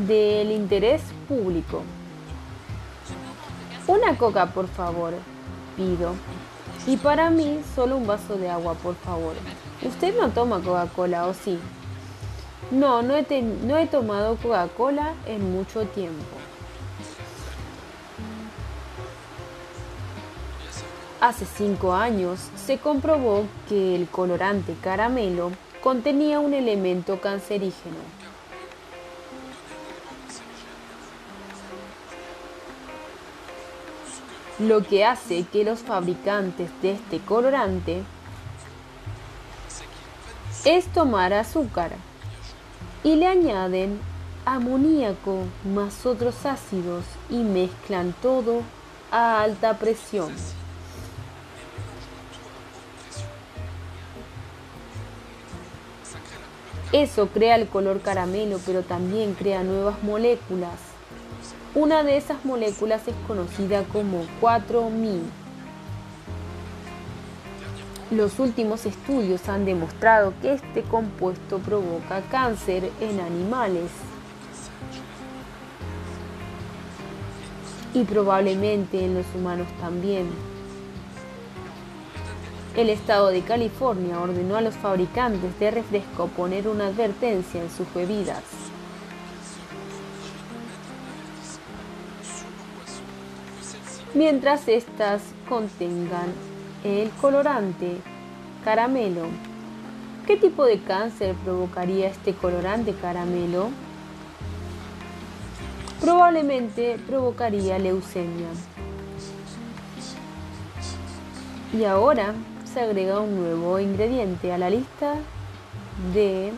del 0.07 0.51
Interés 0.51 1.01
Público. 1.27 1.83
Una 3.87 4.17
coca, 4.17 4.47
por 4.47 4.67
favor, 4.67 5.13
pido. 5.75 6.13
Y 6.87 6.97
para 6.97 7.29
mí, 7.29 7.61
solo 7.75 7.97
un 7.97 8.07
vaso 8.07 8.35
de 8.35 8.49
agua, 8.49 8.73
por 8.75 8.95
favor. 8.95 9.33
¿Usted 9.83 10.19
no 10.19 10.29
toma 10.29 10.61
Coca-Cola 10.61 11.27
o 11.27 11.33
sí? 11.33 11.59
No, 12.71 13.01
no 13.01 13.15
he, 13.15 13.41
no 13.41 13.77
he 13.77 13.87
tomado 13.87 14.35
Coca-Cola 14.37 15.13
en 15.25 15.51
mucho 15.51 15.85
tiempo. 15.85 16.44
Hace 21.25 21.47
cinco 21.47 21.93
años 21.95 22.39
se 22.55 22.77
comprobó 22.77 23.47
que 23.67 23.95
el 23.95 24.07
colorante 24.07 24.75
caramelo 24.79 25.51
contenía 25.81 26.39
un 26.39 26.53
elemento 26.53 27.19
cancerígeno. 27.19 27.95
Lo 34.59 34.83
que 34.83 35.03
hace 35.03 35.45
que 35.51 35.63
los 35.63 35.79
fabricantes 35.79 36.69
de 36.83 36.91
este 36.91 37.17
colorante 37.17 38.03
es 40.63 40.85
tomar 40.89 41.33
azúcar 41.33 41.93
y 43.03 43.15
le 43.15 43.25
añaden 43.25 43.99
amoníaco 44.45 45.39
más 45.73 46.05
otros 46.05 46.45
ácidos 46.45 47.03
y 47.31 47.37
mezclan 47.37 48.13
todo 48.21 48.61
a 49.09 49.41
alta 49.41 49.79
presión. 49.79 50.31
Eso 56.91 57.27
crea 57.27 57.55
el 57.55 57.67
color 57.67 58.01
caramelo, 58.01 58.59
pero 58.65 58.83
también 58.83 59.33
crea 59.33 59.63
nuevas 59.63 60.01
moléculas. 60.03 60.79
Una 61.73 62.03
de 62.03 62.15
esas 62.15 62.45
moléculas 62.45 63.07
es 63.07 63.15
conocida 63.27 63.83
como 63.91 64.23
4-Mi. 64.41 65.21
Los 68.11 68.39
últimos 68.39 68.85
estudios 68.85 69.49
han 69.49 69.65
demostrado 69.65 70.33
que 70.41 70.53
este 70.53 70.83
compuesto 70.83 71.57
provoca 71.59 72.21
cáncer 72.31 72.91
en 73.01 73.19
animales 73.19 73.89
y 77.93 78.03
probablemente 78.03 79.03
en 79.03 79.15
los 79.15 79.25
humanos 79.35 79.67
también. 79.81 80.54
El 82.75 82.89
estado 82.89 83.29
de 83.29 83.41
California 83.41 84.19
ordenó 84.19 84.57
a 84.57 84.61
los 84.61 84.75
fabricantes 84.75 85.57
de 85.59 85.71
refresco 85.71 86.27
poner 86.27 86.67
una 86.67 86.87
advertencia 86.87 87.61
en 87.61 87.69
sus 87.69 87.91
bebidas. 87.93 88.43
Mientras 94.13 94.67
éstas 94.67 95.21
contengan 95.47 96.33
el 96.83 97.09
colorante 97.21 97.95
caramelo. 98.65 99.27
¿Qué 100.27 100.35
tipo 100.35 100.65
de 100.65 100.81
cáncer 100.81 101.33
provocaría 101.45 102.07
este 102.07 102.33
colorante 102.33 102.93
caramelo? 102.93 103.69
Probablemente 106.01 106.97
provocaría 107.07 107.79
leucemia. 107.79 108.49
Y 111.73 111.85
ahora 111.85 112.33
se 112.75 112.81
agrega 112.81 113.21
un 113.21 113.37
nuevo 113.37 113.79
ingrediente 113.79 114.51
a 114.51 114.57
la 114.57 114.69
lista 114.69 115.15
de 116.13 116.51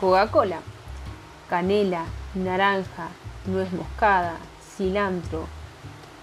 Coca-Cola. 0.00 0.58
Canela, 1.48 2.04
naranja, 2.34 3.10
nuez 3.46 3.72
moscada, 3.72 4.38
cilantro, 4.76 5.46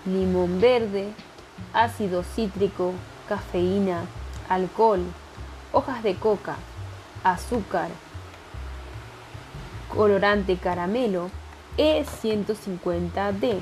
limón 0.05 0.59
verde, 0.59 1.13
ácido 1.71 2.21
cítrico, 2.21 2.91
cafeína, 3.29 4.01
alcohol, 4.49 5.05
hojas 5.71 6.03
de 6.03 6.15
coca, 6.15 6.57
azúcar, 7.23 7.87
colorante 9.87 10.57
caramelo 10.57 11.29
E150D. 11.77 13.61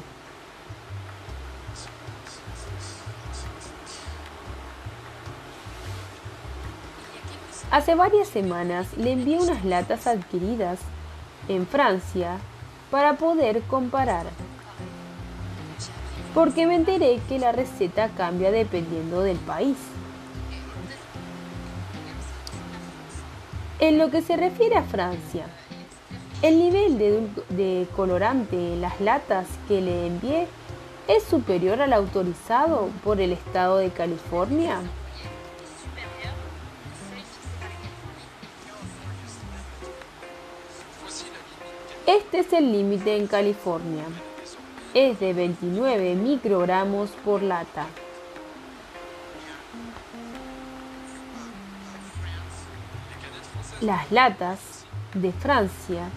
Hace 7.75 7.93
varias 7.93 8.29
semanas 8.29 8.87
le 8.95 9.11
envié 9.11 9.37
unas 9.37 9.65
latas 9.65 10.07
adquiridas 10.07 10.79
en 11.49 11.67
Francia 11.67 12.37
para 12.89 13.17
poder 13.17 13.63
comparar. 13.63 14.27
Porque 16.33 16.67
me 16.67 16.75
enteré 16.75 17.19
que 17.27 17.37
la 17.37 17.51
receta 17.51 18.07
cambia 18.15 18.49
dependiendo 18.49 19.23
del 19.23 19.35
país. 19.39 19.75
En 23.79 23.97
lo 23.97 24.09
que 24.09 24.21
se 24.21 24.37
refiere 24.37 24.77
a 24.77 24.83
Francia, 24.83 25.47
el 26.43 26.57
nivel 26.57 26.97
de, 26.97 27.27
de, 27.49 27.89
colorante 27.93 28.55
en 28.55 28.79
las 28.79 29.01
latas 29.01 29.47
que 29.67 29.81
le 29.81 30.07
envié 30.07 30.47
es 31.09 31.23
superior 31.23 31.81
al 31.81 31.91
autorizado 31.91 32.87
por 33.03 33.19
el 33.19 33.33
estado 33.33 33.79
de 33.79 33.89
California. 33.89 34.79
Este 42.07 42.41
es 42.41 42.53
el 42.53 42.71
límite 42.71 43.17
en 43.17 43.25
California. 43.25 44.03
Es 44.93 45.19
de 45.19 45.33
29 45.33 46.13
microgramos 46.13 47.09
por 47.25 47.41
lata. 47.41 47.87
Las 53.81 54.11
latas 54.11 54.85
de 55.15 55.31
Francia 55.31 56.09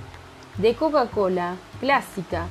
de 0.59 0.75
Coca-Cola 0.75 1.57
clásica 1.81 2.49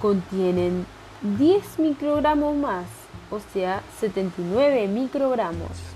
contienen 0.00 0.86
10 1.20 1.78
microgramos 1.78 2.56
más, 2.56 2.86
o 3.30 3.38
sea, 3.52 3.82
79 4.00 4.88
microgramos. 4.88 5.91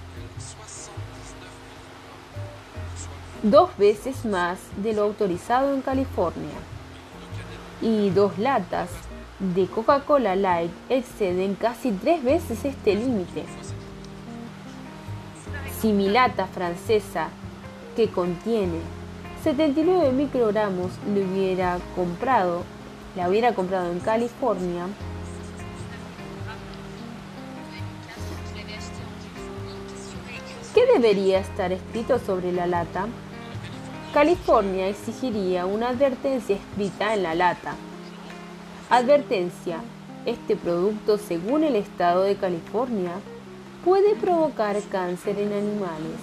Dos 3.51 3.76
veces 3.76 4.24
más 4.24 4.59
de 4.82 4.92
lo 4.92 5.03
autorizado 5.03 5.72
en 5.72 5.80
California. 5.80 6.55
Y 7.80 8.11
dos 8.11 8.38
latas 8.38 8.88
de 9.38 9.66
Coca-Cola 9.66 10.34
Light 10.34 10.70
exceden 10.88 11.55
casi 11.55 11.92
tres 11.92 12.24
veces 12.24 12.64
este 12.64 12.94
límite. 12.94 13.44
Si 15.80 15.92
mi 15.92 16.09
lata 16.09 16.47
francesa, 16.47 17.28
que 17.94 18.09
contiene 18.09 18.80
79 19.42 20.11
microgramos, 20.12 20.90
le 21.14 21.24
hubiera 21.24 21.78
comprado, 21.94 22.64
la 23.14 23.28
hubiera 23.28 23.55
comprado 23.55 23.92
en 23.92 24.01
California, 24.01 24.86
¿qué 30.74 30.86
debería 30.86 31.38
estar 31.38 31.70
escrito 31.72 32.18
sobre 32.18 32.53
la 32.53 32.66
lata? 32.66 33.07
California 34.17 34.89
exigiría 34.89 35.67
una 35.67 35.91
advertencia 35.91 36.57
escrita 36.57 37.12
en 37.12 37.23
la 37.23 37.35
lata. 37.35 37.75
Advertencia. 38.89 39.81
Este 40.25 40.57
producto, 40.57 41.19
según 41.19 41.64
el 41.64 41.77
estado 41.77 42.23
de 42.23 42.35
California, 42.37 43.11
puede 43.85 44.14
provocar 44.14 44.81
cáncer 44.91 45.39
en 45.39 45.53
animales. 45.53 46.17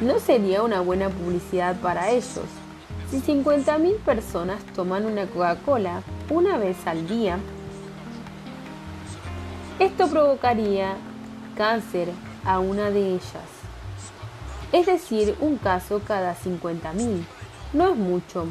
No 0.00 0.18
sería 0.18 0.64
una 0.64 0.80
buena 0.80 1.08
publicidad 1.08 1.76
para 1.76 2.10
ellos. 2.10 2.48
Si 3.12 3.20
50.000 3.20 3.98
personas 3.98 4.60
toman 4.74 5.06
una 5.06 5.26
Coca-Cola 5.26 6.02
una 6.30 6.58
vez 6.58 6.84
al 6.84 7.06
día, 7.06 7.38
esto 9.78 10.08
provocaría 10.08 10.96
cáncer 11.56 12.08
a 12.46 12.60
una 12.60 12.90
de 12.90 13.14
ellas. 13.14 13.50
Es 14.72 14.86
decir, 14.86 15.36
un 15.40 15.58
caso 15.58 16.00
cada 16.06 16.34
50.000. 16.34 17.24
No 17.72 17.88
es 17.90 17.96
mucho, 17.96 18.46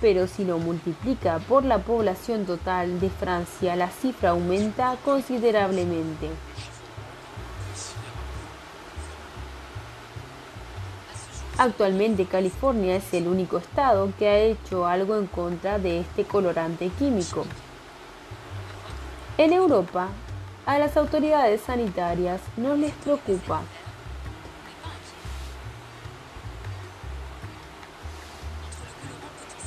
pero 0.00 0.26
si 0.26 0.44
lo 0.44 0.58
multiplica 0.58 1.38
por 1.40 1.64
la 1.64 1.78
población 1.78 2.44
total 2.44 3.00
de 3.00 3.10
Francia, 3.10 3.74
la 3.76 3.88
cifra 3.88 4.30
aumenta 4.30 4.96
considerablemente. 5.04 6.28
Actualmente 11.56 12.26
California 12.26 12.94
es 12.94 13.12
el 13.14 13.26
único 13.26 13.58
estado 13.58 14.12
que 14.16 14.28
ha 14.28 14.38
hecho 14.38 14.86
algo 14.86 15.16
en 15.16 15.26
contra 15.26 15.78
de 15.78 16.00
este 16.00 16.24
colorante 16.24 16.88
químico. 16.90 17.44
En 19.38 19.52
Europa, 19.52 20.08
a 20.68 20.78
las 20.78 20.98
autoridades 20.98 21.62
sanitarias 21.62 22.42
no 22.58 22.76
les 22.76 22.92
preocupa. 22.92 23.62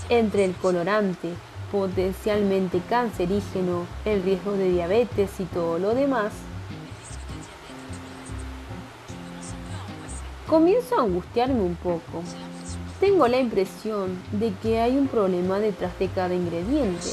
Entre 0.10 0.46
el 0.46 0.54
colorante 0.54 1.34
potencialmente 1.72 2.82
cancerígeno, 2.88 3.88
el 4.06 4.22
riesgo 4.22 4.52
de 4.52 4.70
diabetes 4.70 5.40
y 5.40 5.46
todo 5.46 5.80
lo 5.80 5.96
demás, 5.96 6.34
comienzo 10.46 11.00
a 11.00 11.02
angustiarme 11.02 11.62
un 11.62 11.78
poco. 11.78 12.22
Tengo 13.00 13.28
la 13.28 13.40
impresión 13.40 14.22
de 14.34 14.54
que 14.62 14.80
hay 14.80 14.96
un 14.98 15.08
problema 15.08 15.58
detrás 15.58 15.98
de 15.98 16.10
cada 16.10 16.36
ingrediente 16.36 17.08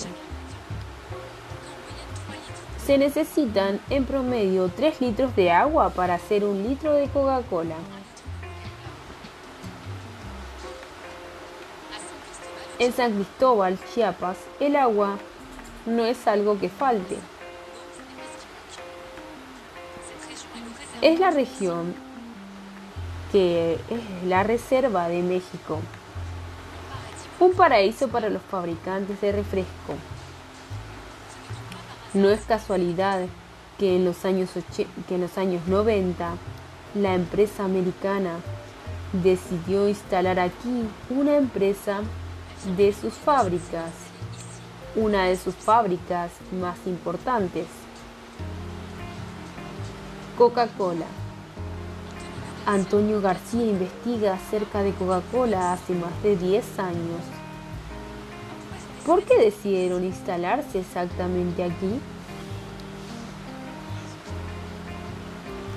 se 2.88 2.96
necesitan 2.96 3.80
en 3.90 4.06
promedio 4.06 4.70
3 4.74 5.02
litros 5.02 5.36
de 5.36 5.50
agua 5.50 5.90
para 5.90 6.14
hacer 6.14 6.42
un 6.42 6.62
litro 6.62 6.94
de 6.94 7.06
Coca-Cola. 7.10 7.74
En 12.78 12.90
San 12.94 13.12
Cristóbal, 13.12 13.78
Chiapas, 13.92 14.38
el 14.58 14.74
agua 14.74 15.18
no 15.84 16.06
es 16.06 16.26
algo 16.26 16.58
que 16.58 16.70
falte. 16.70 17.18
Es 21.02 21.20
la 21.20 21.30
región 21.30 21.94
que 23.32 23.74
es 23.74 24.24
la 24.26 24.44
reserva 24.44 25.08
de 25.08 25.20
México, 25.20 25.80
un 27.38 27.52
paraíso 27.52 28.08
para 28.08 28.30
los 28.30 28.40
fabricantes 28.40 29.20
de 29.20 29.32
refresco. 29.32 29.94
No 32.14 32.30
es 32.30 32.40
casualidad 32.46 33.26
que 33.78 33.96
en 33.96 34.06
los 34.06 34.24
años, 34.24 34.48
que 34.76 35.14
en 35.14 35.20
los 35.20 35.36
años 35.36 35.66
90 35.66 36.30
la 36.94 37.14
empresa 37.14 37.64
americana 37.64 38.36
decidió 39.12 39.86
instalar 39.88 40.40
aquí 40.40 40.88
una 41.10 41.36
empresa 41.36 42.00
de 42.78 42.94
sus 42.94 43.12
fábricas, 43.12 43.90
una 44.96 45.24
de 45.24 45.36
sus 45.36 45.54
fábricas 45.54 46.30
más 46.60 46.78
importantes, 46.86 47.66
Coca-Cola. 50.38 51.06
Antonio 52.64 53.20
García 53.20 53.64
investiga 53.64 54.34
acerca 54.34 54.82
de 54.82 54.92
Coca-Cola 54.92 55.74
hace 55.74 55.94
más 55.94 56.22
de 56.22 56.36
10 56.36 56.78
años 56.78 57.37
¿Por 59.08 59.22
qué 59.22 59.38
decidieron 59.38 60.04
instalarse 60.04 60.80
exactamente 60.80 61.64
aquí? 61.64 61.98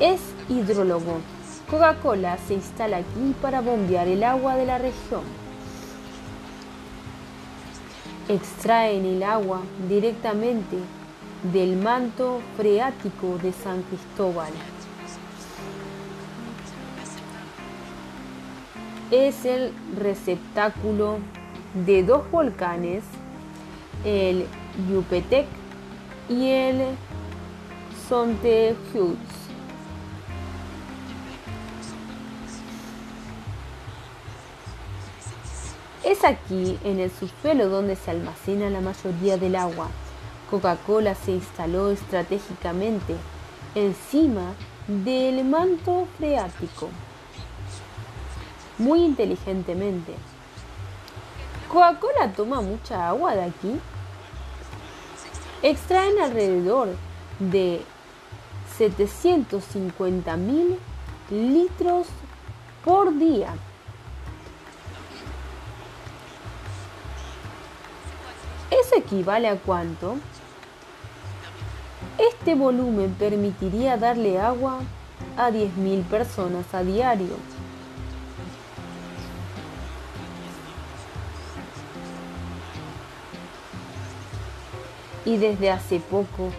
Es 0.01 0.19
hidrólogo. 0.49 1.21
Coca-Cola 1.69 2.37
se 2.45 2.55
instala 2.55 2.97
aquí 2.97 3.33
para 3.41 3.61
bombear 3.61 4.09
el 4.09 4.25
agua 4.25 4.57
de 4.57 4.65
la 4.65 4.79
región. 4.79 5.21
Extraen 8.27 9.05
el 9.05 9.23
agua 9.23 9.61
directamente 9.87 10.75
del 11.53 11.77
manto 11.77 12.41
freático 12.57 13.37
de 13.41 13.53
San 13.53 13.83
Cristóbal. 13.83 14.51
Es 19.09 19.45
el 19.45 19.71
receptáculo 19.97 21.19
de 21.73 22.03
dos 22.03 22.29
volcanes, 22.29 23.05
el 24.03 24.47
Yupetec 24.89 25.47
y 26.29 26.49
el 26.49 26.95
Sontejutz. 28.07 29.17
Es 36.03 36.23
aquí, 36.23 36.79
en 36.83 36.99
el 36.99 37.11
subsuelo, 37.11 37.69
donde 37.69 37.95
se 37.95 38.11
almacena 38.11 38.69
la 38.69 38.81
mayoría 38.81 39.37
del 39.37 39.55
agua. 39.55 39.87
Coca-Cola 40.49 41.15
se 41.15 41.31
instaló 41.31 41.91
estratégicamente 41.91 43.15
encima 43.75 44.53
del 44.87 45.45
manto 45.45 46.07
freático, 46.17 46.89
muy 48.77 49.03
inteligentemente. 49.03 50.13
Coca-Cola 51.71 52.33
toma 52.35 52.61
mucha 52.61 53.07
agua 53.07 53.35
de 53.35 53.43
aquí. 53.43 53.79
Extraen 55.63 56.19
alrededor 56.19 56.89
de 57.39 57.81
750 58.77 60.37
mil 60.37 60.79
litros 61.29 62.07
por 62.83 63.15
día. 63.17 63.53
¿Eso 68.71 68.95
equivale 68.95 69.49
a 69.49 69.57
cuánto? 69.57 70.15
Este 72.17 72.55
volumen 72.55 73.13
permitiría 73.13 73.97
darle 73.97 74.39
agua 74.39 74.79
a 75.37 75.51
10.000 75.51 76.03
personas 76.05 76.73
a 76.73 76.83
diario. 76.83 77.35
Y 85.25 85.37
desde 85.37 85.71
hace 85.71 85.99
poco 85.99 86.49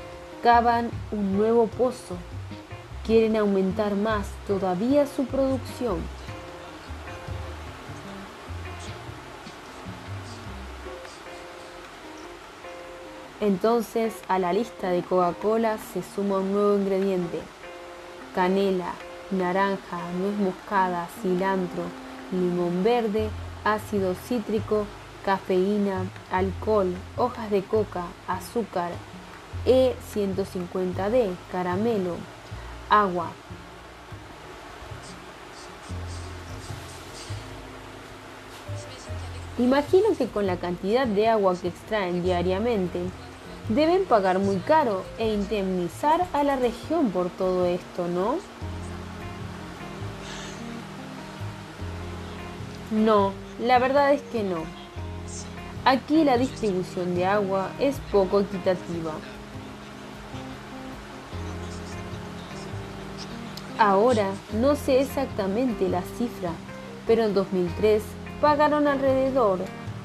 cavan 0.43 0.91
un 1.11 1.37
nuevo 1.37 1.67
pozo. 1.67 2.17
Quieren 3.07 3.37
aumentar 3.37 3.95
más 3.95 4.27
todavía 4.47 5.07
su 5.07 5.25
producción. 5.27 5.99
Entonces 13.41 14.15
a 14.29 14.39
la 14.39 14.53
lista 14.53 14.91
de 14.91 15.03
Coca-Cola 15.03 15.77
se 15.93 16.03
suma 16.03 16.39
un 16.39 16.53
nuevo 16.53 16.77
ingrediente. 16.79 17.41
Canela, 18.37 18.93
naranja, 19.33 19.99
nuez 20.19 20.37
moscada, 20.39 21.09
cilantro, 21.21 21.83
limón 22.31 22.85
verde, 22.85 23.31
ácido 23.65 24.15
cítrico, 24.15 24.87
cafeína, 25.25 26.05
alcohol, 26.31 26.95
hojas 27.17 27.51
de 27.51 27.63
coca, 27.63 28.05
azúcar, 28.27 28.93
E150D, 29.67 31.35
caramelo, 31.51 32.17
agua. 32.89 33.31
Imagino 39.59 40.17
que 40.17 40.27
con 40.27 40.47
la 40.47 40.57
cantidad 40.57 41.07
de 41.07 41.29
agua 41.29 41.55
que 41.61 41.69
extraen 41.69 42.23
diariamente, 42.23 43.01
deben 43.69 44.05
pagar 44.07 44.39
muy 44.39 44.57
caro 44.57 45.05
e 45.19 45.33
indemnizar 45.33 46.27
a 46.33 46.43
la 46.43 46.57
región 46.57 47.11
por 47.11 47.29
todo 47.31 47.67
esto, 47.67 48.09
¿no? 48.09 48.37
No, 52.91 53.33
la 53.61 53.79
verdad 53.79 54.13
es 54.13 54.23
que 54.23 54.43
no. 54.43 54.82
Aquí 55.85 56.23
la 56.23 56.39
distribución 56.39 57.17
de 57.17 57.27
agua 57.27 57.73
es 57.81 57.97
poco 58.13 58.39
equitativa. 58.39 59.15
Ahora 63.79 64.31
no 64.61 64.77
sé 64.77 65.01
exactamente 65.01 65.89
la 65.89 66.03
cifra, 66.17 66.53
pero 67.05 67.25
en 67.25 67.35
2003 67.35 68.01
pagaron 68.41 68.87
alrededor 68.87 69.59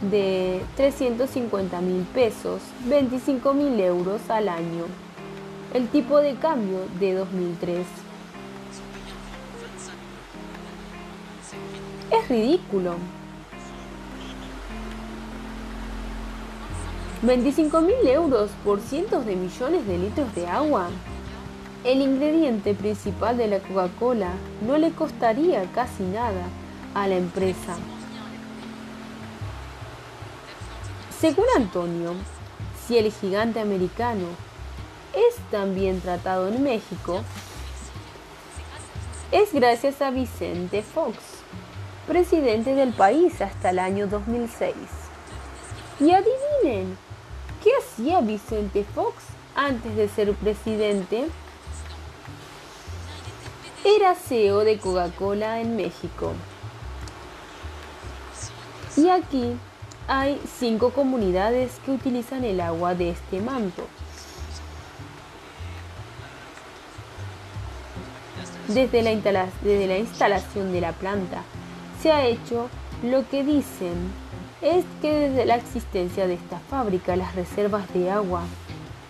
de 0.10 0.64
350 0.78 1.80
mil 1.82 2.02
pesos, 2.06 2.60
25 2.86 3.54
mil 3.54 3.80
euros 3.80 4.32
al 4.32 4.50
año. 4.50 4.86
El 5.76 5.90
tipo 5.90 6.18
de 6.18 6.34
cambio 6.38 6.80
de 7.00 7.14
2003. 7.14 7.86
Es 12.10 12.30
ridículo. 12.30 12.96
25 17.24 17.82
mil 17.82 18.07
euros 18.07 18.51
por 18.63 18.80
cientos 18.80 19.26
de 19.26 19.36
millones 19.36 19.88
de 19.88 19.97
litros 19.97 20.36
de 20.36 20.47
agua. 20.47 20.89
El 21.84 22.01
ingrediente 22.01 22.76
principal 22.76 23.38
de 23.38 23.47
la 23.47 23.59
Coca-Cola 23.59 24.34
no 24.68 24.78
le 24.78 24.91
costaría 24.91 25.63
casi 25.74 26.03
nada 26.03 26.43
a 26.93 27.07
la 27.07 27.15
empresa. 27.15 27.76
Según 31.20 31.45
Antonio, 31.55 32.13
si 32.86 32.99
el 32.99 33.11
gigante 33.11 33.61
americano 33.61 34.28
es 35.15 35.38
tan 35.49 35.74
bien 35.74 35.99
tratado 36.01 36.47
en 36.47 36.61
México, 36.61 37.24
es 39.32 39.53
gracias 39.53 40.03
a 40.03 40.11
Vicente 40.11 40.84
Fox, 40.84 41.18
presidente 42.05 42.76
del 42.76 42.93
país 42.93 43.41
hasta 43.41 43.72
el 43.72 43.80
año 43.80 44.05
2006. 44.05 44.76
Y 45.99 46.11
adivinen, 46.11 46.95
¿Qué 47.68 47.74
hacía 47.76 48.22
Vicente 48.22 48.86
Fox 48.95 49.26
antes 49.53 49.93
de 49.97 50.07
ser 50.07 50.34
presidente? 50.36 51.28
Era 53.84 54.15
CEO 54.15 54.59
de 54.59 54.78
Coca-Cola 54.78 55.59
en 55.59 55.76
México. 55.76 56.32
Y 58.95 59.09
aquí 59.09 59.57
hay 60.07 60.41
cinco 60.57 60.91
comunidades 60.91 61.74
que 61.86 61.91
utilizan 61.91 62.45
el 62.45 62.61
agua 62.61 62.95
de 62.95 63.09
este 63.09 63.41
manto. 63.41 63.86
Desde 68.70 69.01
la, 69.01 69.49
desde 69.61 69.88
la 69.88 69.97
instalación 69.97 70.72
de 70.72 70.80
la 70.80 70.93
planta 70.93 71.43
se 72.01 72.13
ha 72.13 72.26
hecho 72.26 72.70
lo 73.03 73.28
que 73.28 73.43
dicen 73.43 74.13
es 74.62 74.86
que 75.01 75.14
desde 75.14 75.45
la 75.45 75.55
existencia 75.55 76.28
de 76.28 76.34
esta 76.34 76.60
fábrica 76.60 77.16
las 77.16 77.36
reservas 77.36 77.91
de 77.93 78.10
agua 78.10 78.43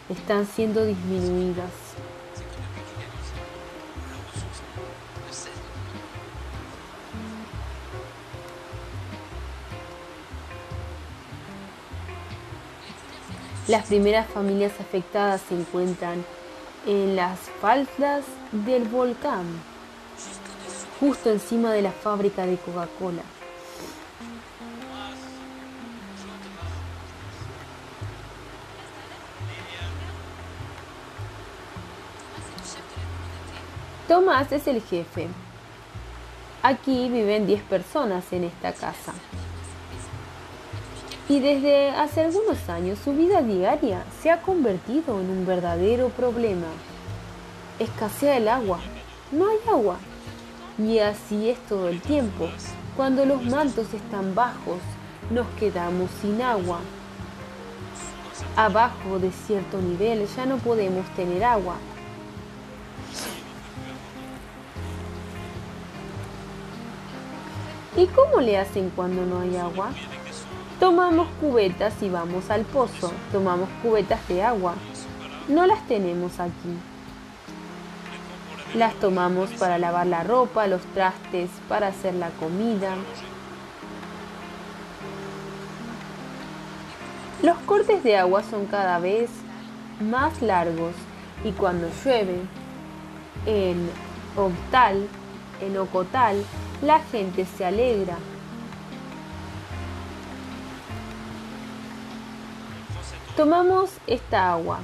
están 0.10 0.46
siendo 0.46 0.86
disminuidas. 0.86 1.72
Las 13.68 13.86
primeras 13.88 14.28
familias 14.28 14.72
afectadas 14.80 15.42
se 15.42 15.56
encuentran 15.56 16.24
en 16.86 17.18
las 17.18 17.38
faldas 17.60 18.24
del 18.54 18.86
volcán, 18.86 19.46
justo 21.02 21.30
encima 21.30 21.74
de 21.74 21.82
la 21.82 21.92
fábrica 21.92 22.46
de 22.46 22.56
Coca-Cola. 22.56 23.37
Tomás 34.18 34.52
es 34.52 34.66
el 34.66 34.82
jefe. 34.82 35.28
Aquí 36.64 37.08
viven 37.08 37.46
10 37.46 37.62
personas 37.62 38.26
en 38.34 38.46
esta 38.46 38.74
casa. 38.74 39.14
Y 41.30 41.40
desde 41.40 41.92
hace 41.92 42.22
algunos 42.22 42.68
años 42.68 42.98
su 42.98 43.14
vida 43.14 43.44
diaria 43.44 44.04
se 44.20 44.32
ha 44.32 44.42
convertido 44.42 45.22
en 45.22 45.30
un 45.30 45.46
verdadero 45.46 46.10
problema. 46.10 46.66
Escasea 47.78 48.38
el 48.38 48.48
agua. 48.48 48.80
No 49.32 49.50
hay 49.50 49.60
agua. 49.70 49.98
Y 50.80 50.98
así 50.98 51.50
es 51.50 51.60
todo 51.68 51.88
el 51.88 52.02
tiempo. 52.02 52.50
Cuando 52.96 53.24
los 53.24 53.46
mantos 53.46 53.94
están 53.94 54.34
bajos, 54.34 54.80
nos 55.30 55.46
quedamos 55.60 56.10
sin 56.24 56.42
agua. 56.42 56.80
Abajo 58.56 59.20
de 59.20 59.30
cierto 59.46 59.80
nivel 59.80 60.28
ya 60.36 60.48
no 60.48 60.58
podemos 60.58 61.06
tener 61.16 61.44
agua 61.44 61.76
¿Y 67.98 68.06
cómo 68.06 68.42
le 68.42 68.60
hacen 68.60 68.92
cuando 68.96 69.26
no 69.26 69.42
hay 69.42 69.58
agua? 69.58 69.90
Tomamos 70.80 71.28
cubetas 71.42 71.96
y 72.04 72.10
vamos 72.10 72.52
al 72.52 72.62
pozo. 72.62 73.12
Tomamos 73.32 73.68
cubetas 73.82 74.26
de 74.28 74.44
agua. 74.44 74.76
No 75.48 75.66
las 75.66 75.82
tenemos 75.88 76.40
aquí. 76.40 76.78
Las 78.76 78.94
tomamos 79.00 79.50
para 79.54 79.80
lavar 79.80 80.06
la 80.06 80.24
ropa, 80.24 80.68
los 80.68 80.84
trastes, 80.94 81.50
para 81.68 81.88
hacer 81.88 82.14
la 82.14 82.30
comida. 82.40 82.94
Los 87.42 87.58
cortes 87.66 88.04
de 88.04 88.16
agua 88.18 88.44
son 88.44 88.68
cada 88.68 89.00
vez 89.00 89.32
más 90.00 90.40
largos 90.44 90.94
y 91.44 91.52
cuando 91.52 91.88
llueve 92.06 92.42
en 93.48 93.90
Octal, 94.36 95.08
en 95.62 95.78
Ocotal, 95.80 96.44
la 96.82 97.00
gente 97.00 97.46
se 97.46 97.66
alegra. 97.66 98.18
Tomamos 103.36 103.92
esta 104.08 104.52
agua 104.52 104.80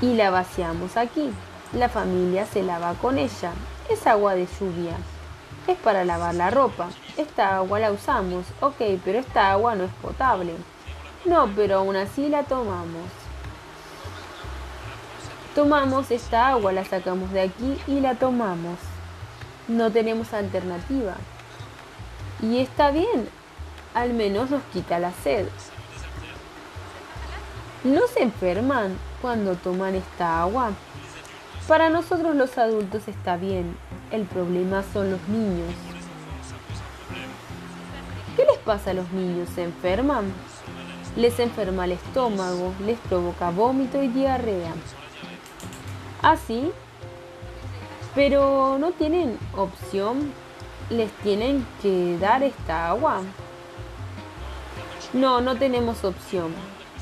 y 0.00 0.14
la 0.14 0.30
vaciamos 0.30 0.96
aquí. 0.96 1.30
La 1.72 1.88
familia 1.88 2.46
se 2.46 2.62
lava 2.62 2.94
con 2.94 3.18
ella. 3.18 3.52
Es 3.88 4.06
agua 4.06 4.34
de 4.34 4.46
lluvia. 4.46 4.96
Es 5.66 5.76
para 5.78 6.04
lavar 6.04 6.34
la 6.34 6.50
ropa. 6.50 6.88
Esta 7.16 7.56
agua 7.56 7.80
la 7.80 7.92
usamos. 7.92 8.44
Ok, 8.60 8.76
pero 9.04 9.18
esta 9.18 9.50
agua 9.50 9.74
no 9.74 9.84
es 9.84 9.92
potable. 10.02 10.54
No, 11.24 11.48
pero 11.54 11.78
aún 11.78 11.96
así 11.96 12.28
la 12.28 12.44
tomamos. 12.44 13.08
Tomamos 15.54 16.10
esta 16.10 16.48
agua, 16.48 16.72
la 16.72 16.84
sacamos 16.84 17.30
de 17.32 17.42
aquí 17.42 17.78
y 17.86 18.00
la 18.00 18.14
tomamos. 18.14 18.78
No 19.68 19.90
tenemos 19.90 20.32
alternativa. 20.32 21.14
Y 22.42 22.58
está 22.58 22.90
bien, 22.90 23.28
al 23.94 24.12
menos 24.12 24.50
nos 24.50 24.62
quita 24.64 24.98
la 24.98 25.12
sed. 25.12 25.46
¿No 27.84 28.06
se 28.06 28.22
enferman 28.22 28.96
cuando 29.22 29.54
toman 29.56 29.94
esta 29.94 30.42
agua? 30.42 30.72
Para 31.68 31.88
nosotros 31.88 32.36
los 32.36 32.58
adultos 32.58 33.08
está 33.08 33.36
bien, 33.36 33.76
el 34.10 34.24
problema 34.24 34.82
son 34.92 35.10
los 35.10 35.28
niños. 35.28 35.74
¿Qué 38.36 38.44
les 38.44 38.58
pasa 38.58 38.90
a 38.90 38.94
los 38.94 39.10
niños? 39.12 39.48
¿Se 39.54 39.62
enferman? 39.62 40.32
Les 41.16 41.38
enferma 41.38 41.86
el 41.86 41.92
estómago, 41.92 42.74
les 42.84 42.98
provoca 42.98 43.50
vómito 43.50 44.02
y 44.02 44.08
diarrea. 44.08 44.72
Así, 46.20 46.70
pero 48.14 48.78
no 48.78 48.92
tienen 48.92 49.38
opción, 49.56 50.32
les 50.90 51.10
tienen 51.22 51.66
que 51.82 52.16
dar 52.18 52.42
esta 52.42 52.90
agua. 52.90 53.22
No, 55.12 55.40
no 55.40 55.56
tenemos 55.56 56.04
opción, 56.04 56.52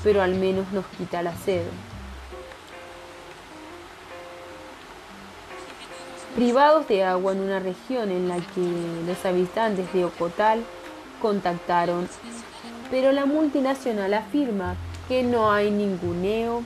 pero 0.03 0.23
al 0.23 0.35
menos 0.35 0.71
nos 0.73 0.87
quita 0.99 1.23
la 1.23 1.35
sed. 1.37 1.65
Privados 6.35 6.89
de 6.89 7.05
agua 7.05 7.33
en 7.33 7.41
una 7.41 7.59
región 7.59 8.11
en 8.11 8.29
la 8.29 8.37
que 8.37 8.63
los 9.07 9.25
habitantes 9.27 9.93
de 9.93 10.07
Ocotal 10.07 10.63
contactaron, 11.21 12.09
pero 12.91 13.13
la 13.13 13.27
multinacional 13.27 14.15
afirma 14.15 14.77
que 15.09 15.23
no 15.23 15.53
hay 15.53 15.71
ningún 15.71 16.23
neo 16.23 16.63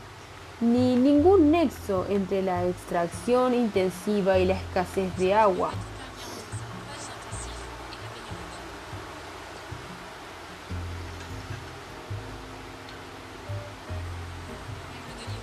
ni 0.61 0.97
ningún 0.97 1.51
nexo 1.51 2.07
entre 2.09 2.43
la 2.43 2.67
extracción 2.67 3.53
intensiva 3.53 4.39
y 4.39 4.47
la 4.47 4.55
escasez 4.55 5.15
de 5.19 5.35
agua. 5.35 5.71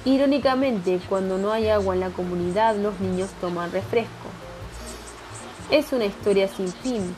Irónicamente, 0.05 0.99
cuando 1.07 1.37
no 1.37 1.51
hay 1.51 1.69
agua 1.69 1.93
en 1.93 2.01
la 2.01 2.09
comunidad, 2.09 2.75
los 2.75 2.99
niños 2.99 3.29
toman 3.39 3.71
refresco. 3.71 4.09
Es 5.71 5.93
una 5.93 6.05
historia 6.05 6.49
sin 6.49 6.67
fin, 6.67 7.15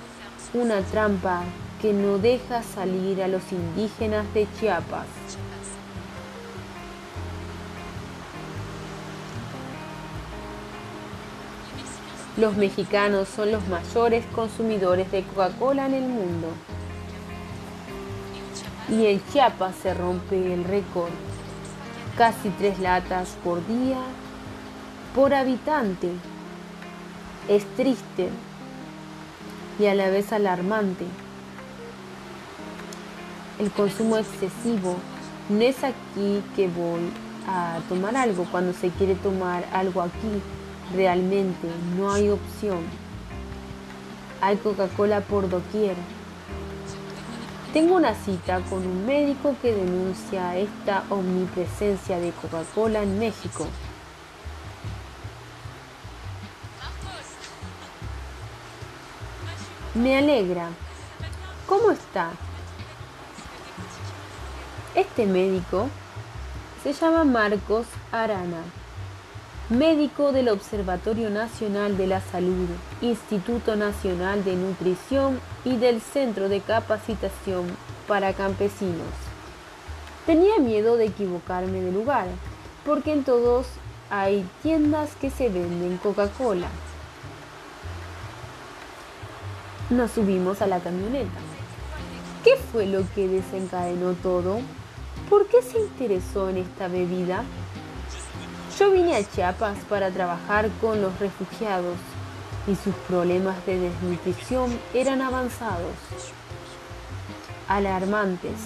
una 0.54 0.82
trampa 0.82 1.44
que 1.82 1.94
no 1.94 2.20
deja 2.20 2.62
salir 2.62 3.24
a 3.24 3.28
los 3.28 3.52
indígenas 3.52 4.32
de 4.36 4.48
Chiapas. 4.60 5.25
Los 12.38 12.58
mexicanos 12.58 13.30
son 13.30 13.54
los 13.54 13.66
mayores 13.70 14.26
consumidores 14.36 15.10
de 15.10 15.24
Coca-Cola 15.24 15.86
en 15.86 15.94
el 15.94 16.04
mundo. 16.04 16.50
Y 18.90 19.06
en 19.06 19.22
Chiapas 19.32 19.74
se 19.82 19.94
rompe 19.94 20.54
el 20.54 20.66
récord. 20.66 21.12
Casi 22.18 22.50
tres 22.50 22.80
latas 22.80 23.38
por 23.42 23.66
día 23.68 24.00
por 25.16 25.34
habitante. 25.34 26.10
Es 27.48 27.66
triste 27.78 28.30
y 29.80 29.86
a 29.86 29.96
la 29.96 30.10
vez 30.10 30.34
alarmante. 30.34 31.06
El 33.60 33.72
consumo 33.72 34.18
excesivo 34.18 34.98
no 35.48 35.62
es 35.62 35.82
aquí 35.86 36.44
que 36.58 36.68
voy 36.68 37.00
a 37.48 37.80
tomar 37.88 38.18
algo 38.18 38.46
cuando 38.52 38.74
se 38.74 38.90
quiere 38.90 39.16
tomar 39.16 39.66
algo 39.72 40.02
aquí 40.02 40.42
Realmente 40.94 41.68
no 41.98 42.12
hay 42.12 42.30
opción. 42.30 42.80
Hay 44.42 44.58
Coca-Cola 44.58 45.22
por 45.22 45.50
doquier. 45.50 45.96
Tengo 47.74 47.96
una 47.96 48.14
cita 48.14 48.62
con 48.70 48.86
un 48.86 49.06
médico 49.06 49.56
que 49.62 49.74
denuncia 49.74 50.56
esta 50.56 51.04
omnipresencia 51.10 52.20
de 52.20 52.32
Coca-Cola 52.32 53.04
en 53.04 53.20
México. 53.20 53.68
Me 59.96 60.18
alegra. 60.18 60.70
¿Cómo 61.66 61.92
está? 61.92 62.32
Este 64.94 65.26
médico 65.26 65.90
se 66.84 66.94
llama 66.94 67.24
Marcos 67.24 67.88
Arana 68.12 68.62
médico 69.70 70.32
del 70.32 70.50
Observatorio 70.50 71.32
Nacional 71.32 71.98
de 71.98 72.06
la 72.06 72.22
Salud, 72.22 72.68
Instituto 73.02 73.76
Nacional 73.76 74.44
de 74.44 74.56
Nutrición 74.56 75.40
y 75.64 75.78
del 75.78 76.02
Centro 76.02 76.50
de 76.50 76.62
Capacitación 76.62 77.66
para 78.08 78.34
Campesinos. 78.34 79.08
Tenía 80.28 80.60
miedo 80.60 80.98
de 80.98 81.06
equivocarme 81.06 81.82
de 81.82 81.92
lugar, 81.92 82.28
porque 82.86 83.14
en 83.14 83.24
todos 83.24 83.66
hay 84.12 84.48
tiendas 84.62 85.16
que 85.16 85.32
se 85.32 85.50
venden 85.50 85.98
Coca-Cola. 85.98 86.68
Nos 89.90 90.12
subimos 90.12 90.62
a 90.62 90.68
la 90.68 90.80
camioneta. 90.80 91.40
¿Qué 92.44 92.56
fue 92.72 92.86
lo 92.86 93.02
que 93.16 93.28
desencadenó 93.28 94.14
todo? 94.14 94.60
¿Por 95.28 95.48
qué 95.48 95.64
se 95.64 95.80
interesó 95.80 96.50
en 96.50 96.58
esta 96.58 96.88
bebida? 96.88 97.44
Yo 98.78 98.92
vine 98.92 99.16
a 99.16 99.24
Chiapas 99.24 99.78
para 99.88 100.12
trabajar 100.12 100.70
con 100.82 101.02
los 101.02 101.18
refugiados 101.18 101.96
y 102.68 102.76
sus 102.76 102.94
problemas 103.08 103.66
de 103.66 103.80
desnutrición 103.80 104.78
eran 104.94 105.22
avanzados, 105.22 105.94
alarmantes. 107.70 108.60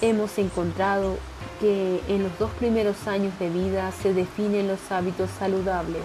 Hemos 0.00 0.38
encontrado 0.38 1.18
que 1.58 2.00
en 2.06 2.22
los 2.22 2.38
dos 2.38 2.52
primeros 2.52 3.08
años 3.08 3.36
de 3.40 3.50
vida 3.50 3.90
se 4.00 4.14
definen 4.14 4.68
los 4.68 4.92
hábitos 4.92 5.28
saludables. 5.40 6.04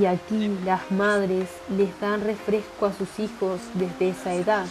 Y 0.00 0.04
aquí 0.04 0.56
las 0.64 0.88
madres 0.92 1.48
les 1.76 1.98
dan 1.98 2.20
refresco 2.20 2.86
a 2.86 2.92
sus 2.92 3.18
hijos 3.18 3.58
desde 3.74 4.10
esa 4.10 4.34
edad. 4.34 4.66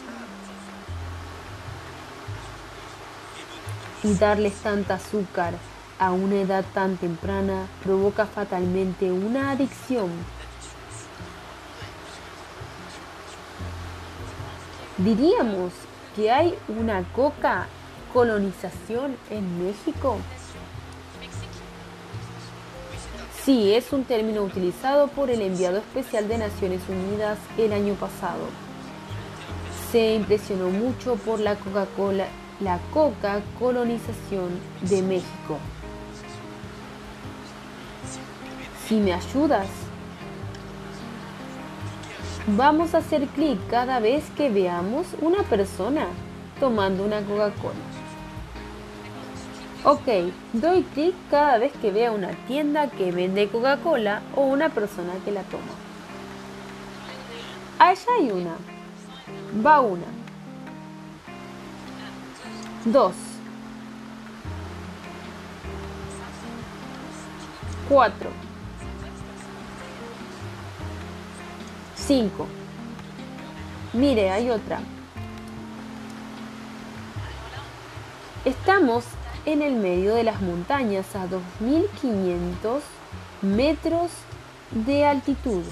Darles 4.16 4.53
tanta 4.55 4.95
azúcar 4.95 5.53
a 5.99 6.12
una 6.12 6.36
edad 6.36 6.64
tan 6.74 6.97
temprana 6.97 7.68
provoca 7.84 8.26
fatalmente 8.26 9.12
una 9.12 9.51
adicción. 9.51 10.12
Diríamos 14.97 15.74
que 16.16 16.32
hay 16.32 16.55
una 16.68 17.03
coca 17.14 17.68
colonización 18.14 19.16
en 19.30 19.64
México. 19.64 20.18
Sí, 23.43 23.74
es 23.74 23.93
un 23.93 24.03
término 24.03 24.41
utilizado 24.41 25.08
por 25.08 25.30
el 25.30 25.41
enviado 25.41 25.78
especial 25.78 26.28
de 26.28 26.38
Naciones 26.38 26.82
Unidas 26.89 27.38
el 27.58 27.72
año 27.72 27.93
pasado. 27.93 28.41
Se 29.91 30.16
impresionó 30.16 30.70
mucho 30.70 31.16
por 31.16 31.39
la 31.39 31.55
Coca-Cola 31.55 32.28
la 32.60 32.80
coca 32.93 33.41
colonización 33.60 34.49
de 34.82 35.01
México. 35.01 35.60
Si 38.88 38.95
me 38.95 39.14
ayudas, 39.14 39.68
vamos 42.47 42.95
a 42.95 42.99
hacer 42.99 43.28
clic 43.28 43.60
cada 43.70 43.99
vez 43.99 44.24
que 44.36 44.49
veamos 44.49 45.08
una 45.22 45.43
persona 45.43 46.08
tomando 46.60 47.03
una 47.03 47.22
Coca-Cola. 47.22 47.76
Ok, 49.84 50.34
doy 50.53 50.84
clic 50.84 51.14
cada 51.30 51.60
vez 51.60 51.72
que 51.74 51.91
vea 51.91 52.12
una 52.12 52.32
tienda 52.47 52.89
que 52.89 53.12
vende 53.12 53.49
Coca-Cola 53.49 54.22
o 54.36 54.41
una 54.41 54.70
persona 54.70 55.14
que 55.24 55.32
la 55.32 55.43
toma. 55.43 55.64
Allá 57.78 58.12
hay 58.18 58.32
una. 58.32 58.55
Va 59.64 59.82
una. 59.82 60.16
Dos. 62.92 63.16
Cuatro. 67.90 68.30
Cinco. 71.98 72.48
Mire, 73.92 74.30
hay 74.32 74.50
otra. 74.52 74.80
Estamos 78.46 79.04
en 79.46 79.62
el 79.62 79.74
medio 79.76 80.16
de 80.16 80.24
las 80.24 80.42
montañas 80.42 81.14
a 81.14 81.28
2.500 81.28 82.80
metros 83.42 84.12
de 84.72 85.06
altitud. 85.06 85.64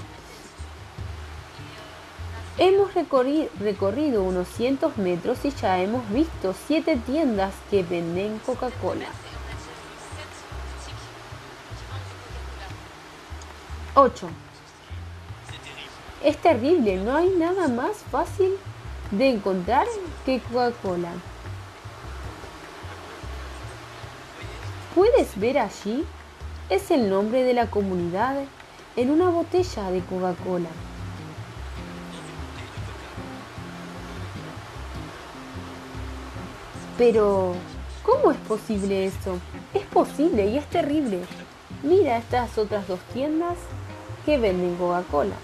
Hemos 2.57 2.93
recorrido 2.93 4.23
unos 4.23 4.47
cientos 4.47 4.95
metros 4.95 5.43
y 5.43 5.51
ya 5.51 5.81
hemos 5.81 6.09
visto 6.09 6.55
siete 6.67 6.95
tiendas 6.95 7.53
que 7.69 7.83
venden 7.83 8.39
Coca-Cola. 8.45 9.07
8. 13.95 14.29
Es 16.23 16.37
terrible, 16.37 16.95
no 16.95 17.17
hay 17.17 17.27
nada 17.29 17.67
más 17.67 17.97
fácil 18.09 18.53
de 19.11 19.31
encontrar 19.31 19.85
que 20.25 20.39
Coca-Cola. 20.39 21.11
¿Puedes 24.95 25.37
ver 25.37 25.59
allí? 25.59 26.05
Es 26.69 26.89
el 26.89 27.09
nombre 27.09 27.43
de 27.43 27.53
la 27.53 27.69
comunidad 27.69 28.45
en 28.95 29.11
una 29.11 29.29
botella 29.29 29.91
de 29.91 29.99
Coca-Cola. 29.99 30.69
Pero, 36.97 37.53
¿cómo 38.03 38.31
es 38.31 38.37
posible 38.37 39.05
eso? 39.05 39.37
Es 39.73 39.83
posible 39.83 40.47
y 40.47 40.57
es 40.57 40.65
terrible. 40.67 41.19
Mira 41.83 42.17
estas 42.17 42.57
otras 42.57 42.87
dos 42.87 42.99
tiendas 43.13 43.57
que 44.25 44.37
venden 44.37 44.75
Coca-Cola. 44.77 45.35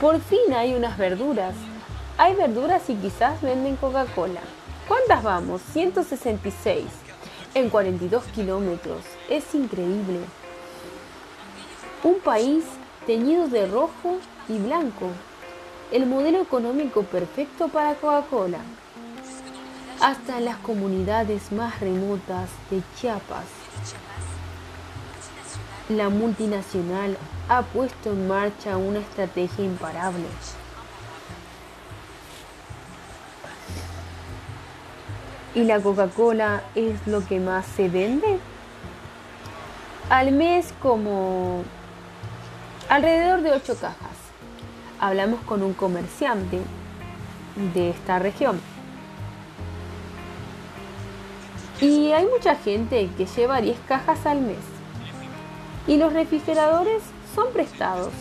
Por 0.00 0.20
fin 0.20 0.52
hay 0.56 0.74
unas 0.74 0.98
verduras. 0.98 1.54
Hay 2.16 2.34
verduras 2.34 2.90
y 2.90 2.94
quizás 2.94 3.40
venden 3.40 3.76
Coca-Cola. 3.76 4.40
¿Cuántas 4.88 5.22
vamos? 5.22 5.62
166 5.72 6.84
en 7.54 7.70
42 7.70 8.24
kilómetros. 8.34 9.04
Es 9.30 9.54
increíble. 9.54 10.18
Un 12.02 12.18
país 12.18 12.64
teñido 13.06 13.46
de 13.46 13.68
rojo 13.68 14.18
y 14.48 14.58
blanco. 14.58 15.10
El 15.92 16.06
modelo 16.06 16.42
económico 16.42 17.02
perfecto 17.04 17.68
para 17.68 17.94
Coca-Cola. 17.94 18.58
Hasta 20.00 20.38
las 20.38 20.56
comunidades 20.58 21.50
más 21.50 21.80
remotas 21.80 22.48
de 22.70 22.82
Chiapas. 22.96 23.46
La 25.88 26.08
multinacional 26.08 27.18
ha 27.48 27.62
puesto 27.62 28.12
en 28.12 28.28
marcha 28.28 28.76
una 28.76 29.00
estrategia 29.00 29.64
imparable 29.64 30.24
¿Y 35.54 35.64
la 35.64 35.80
Coca-Cola 35.80 36.62
es 36.76 37.04
lo 37.08 37.26
que 37.26 37.40
más 37.40 37.66
se 37.66 37.88
vende? 37.88 38.38
Al 40.10 40.30
mes 40.30 40.72
como 40.80 41.64
alrededor 42.88 43.42
de 43.42 43.50
8 43.50 43.76
cajas. 43.80 44.16
Hablamos 45.00 45.40
con 45.40 45.64
un 45.64 45.72
comerciante 45.72 46.60
de 47.74 47.90
esta 47.90 48.20
región. 48.20 48.60
Y 51.80 52.10
hay 52.10 52.26
mucha 52.26 52.56
gente 52.56 53.08
que 53.16 53.26
lleva 53.26 53.60
10 53.60 53.78
cajas 53.86 54.26
al 54.26 54.40
mes. 54.40 54.56
Y 55.86 55.96
los 55.96 56.12
refrigeradores 56.12 57.02
son 57.34 57.52
prestados. 57.52 58.12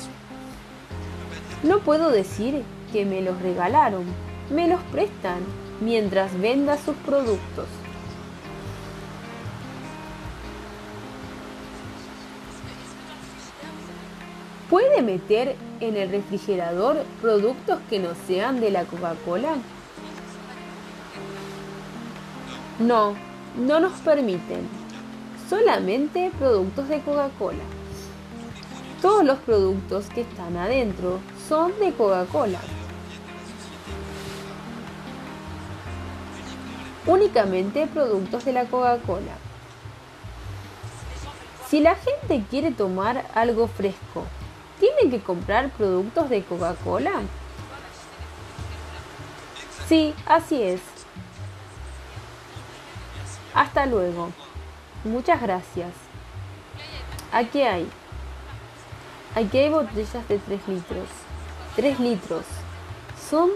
No 1.64 1.80
puedo 1.80 2.12
decir 2.12 2.64
que 2.94 3.04
me 3.04 3.22
los 3.22 3.42
regalaron, 3.42 4.06
me 4.52 4.68
los 4.68 4.82
prestan 4.84 5.40
mientras 5.82 6.40
venda 6.40 6.78
sus 6.78 6.96
productos. 6.98 7.66
¿Puede 14.70 15.02
meter 15.02 15.56
en 15.80 15.96
el 15.96 16.10
refrigerador 16.10 17.04
productos 17.22 17.80
que 17.90 18.00
no 18.00 18.10
sean 18.28 18.60
de 18.60 18.70
la 18.70 18.84
Coca-Cola? 18.84 19.56
No, 22.80 23.16
no 23.58 23.80
nos 23.80 23.94
permiten. 24.00 24.68
Solamente 25.50 26.32
productos 26.38 26.90
de 26.90 27.02
Coca-Cola. 27.02 27.64
Todos 29.02 29.24
los 29.24 29.38
productos 29.40 30.08
que 30.08 30.22
están 30.22 30.58
adentro 30.58 31.20
son 31.48 31.78
de 31.80 31.92
Coca-Cola. 31.94 32.60
únicamente 37.08 37.88
productos 37.88 38.46
de 38.46 38.54
la 38.54 38.66
Coca-Cola. 38.66 39.38
Si 41.68 41.80
la 41.80 41.96
gente 41.96 42.44
quiere 42.50 42.72
tomar 42.72 43.26
algo 43.34 43.68
fresco, 43.68 44.26
¿tiene 44.80 45.10
que 45.10 45.22
comprar 45.24 45.70
productos 45.72 46.30
de 46.30 46.44
Coca-Cola? 46.44 47.12
Sí, 49.88 50.14
así 50.26 50.62
es. 50.62 50.82
Hasta 53.54 53.86
luego. 53.86 54.30
Muchas 55.04 55.42
gracias. 55.42 55.92
Aquí 57.32 57.62
hay. 57.62 57.90
Aquí 59.36 59.58
hay 59.58 59.70
botellas 59.70 60.28
de 60.28 60.40
3 60.40 60.68
litros. 60.68 61.10
3 61.76 62.00
litros. 62.00 62.46
Son 63.30 63.50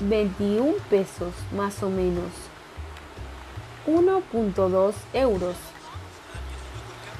21 0.00 0.74
pesos 0.88 1.34
más 1.54 1.82
o 1.82 1.90
menos. 1.90 2.30
1.2 3.86 4.94
euros. 5.12 5.56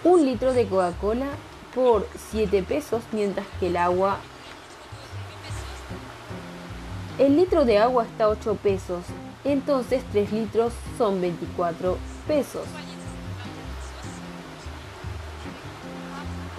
Un 0.05 0.25
litro 0.25 0.53
de 0.53 0.67
Coca-Cola 0.67 1.27
por 1.75 2.07
7 2.31 2.63
pesos, 2.63 3.03
mientras 3.13 3.47
que 3.59 3.69
el 3.69 3.77
agua... 3.77 4.19
El 7.19 7.37
litro 7.37 7.65
de 7.65 7.79
agua 7.79 8.05
está 8.05 8.25
a 8.25 8.29
8 8.29 8.55
pesos, 8.63 9.03
entonces 9.45 10.05
3 10.13 10.33
litros 10.33 10.73
son 10.97 11.21
24 11.21 11.97
pesos. 12.27 12.65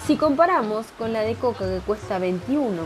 Si 0.06 0.18
comparamos 0.18 0.88
con 0.98 1.14
la 1.14 1.22
de 1.22 1.36
Coca 1.36 1.66
que 1.66 1.82
cuesta 1.86 2.18
21, 2.18 2.82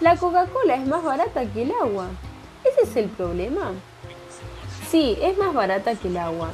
la 0.00 0.16
Coca-Cola 0.16 0.76
es 0.76 0.86
más 0.86 1.02
barata 1.02 1.44
que 1.46 1.62
el 1.62 1.72
agua. 1.72 2.06
¿Ese 2.62 2.82
es 2.82 2.96
el 2.96 3.08
problema? 3.08 3.72
Sí, 4.90 5.18
es 5.20 5.36
más 5.38 5.52
barata 5.52 5.94
que 5.96 6.08
el 6.08 6.18
agua. 6.18 6.50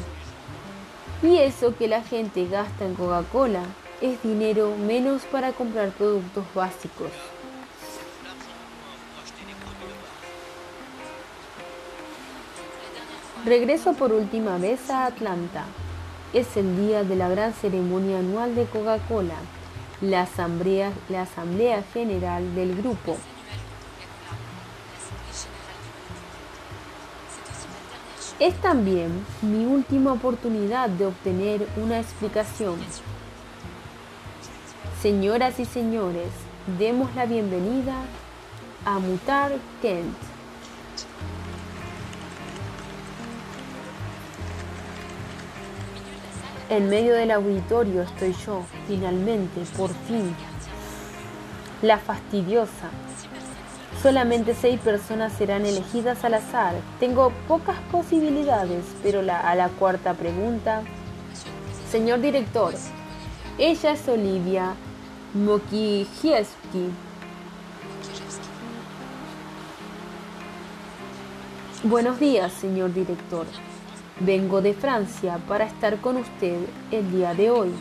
Y 1.22 1.36
eso 1.36 1.76
que 1.76 1.88
la 1.88 2.02
gente 2.02 2.46
gasta 2.46 2.86
en 2.86 2.94
Coca-Cola 2.94 3.62
es 4.00 4.22
dinero 4.22 4.74
menos 4.76 5.22
para 5.24 5.52
comprar 5.52 5.90
productos 5.90 6.44
básicos. 6.54 7.10
Regreso 13.44 13.94
por 13.94 14.12
última 14.12 14.58
vez 14.58 14.90
a 14.90 15.06
Atlanta. 15.06 15.64
Es 16.32 16.56
el 16.56 16.76
día 16.76 17.04
de 17.04 17.16
la 17.16 17.28
gran 17.28 17.52
ceremonia 17.54 18.18
anual 18.18 18.54
de 18.54 18.64
Coca-Cola 18.66 19.36
la 20.00 20.22
asamblea, 20.22 21.82
general 21.92 22.54
del 22.54 22.74
grupo. 22.76 23.16
Es 28.38 28.54
también 28.62 29.24
mi 29.42 29.66
última 29.66 30.12
oportunidad 30.12 30.88
de 30.88 31.06
obtener 31.06 31.68
una 31.76 32.00
explicación. 32.00 32.76
Señoras 35.02 35.60
y 35.60 35.66
señores, 35.66 36.30
demos 36.78 37.14
la 37.14 37.26
bienvenida 37.26 37.94
a 38.86 38.98
Mutar 38.98 39.52
Kent. 39.82 40.29
En 46.70 46.88
medio 46.88 47.14
del 47.14 47.32
auditorio 47.32 48.02
estoy 48.02 48.32
yo, 48.46 48.62
finalmente, 48.86 49.60
por 49.76 49.90
fin. 50.06 50.32
La 51.82 51.98
fastidiosa. 51.98 52.90
Solamente 54.00 54.54
seis 54.54 54.78
personas 54.78 55.32
serán 55.32 55.66
elegidas 55.66 56.24
al 56.24 56.34
azar. 56.34 56.74
Tengo 57.00 57.32
pocas 57.48 57.76
posibilidades, 57.90 58.84
pero 59.02 59.18
a 59.18 59.54
la 59.56 59.68
cuarta 59.80 60.14
pregunta. 60.14 60.82
Señor 61.90 62.20
director, 62.20 62.72
ella 63.58 63.90
es 63.90 64.06
Olivia 64.06 64.74
Mokijewski. 65.34 66.90
Buenos 71.82 72.20
días, 72.20 72.52
señor 72.52 72.94
director. 72.94 73.46
Vengo 74.22 74.60
de 74.60 74.74
Francia 74.74 75.38
para 75.48 75.64
estar 75.64 75.98
con 76.02 76.18
usted 76.18 76.58
el 76.90 77.10
día 77.10 77.32
de 77.32 77.50
hoy. 77.50 77.72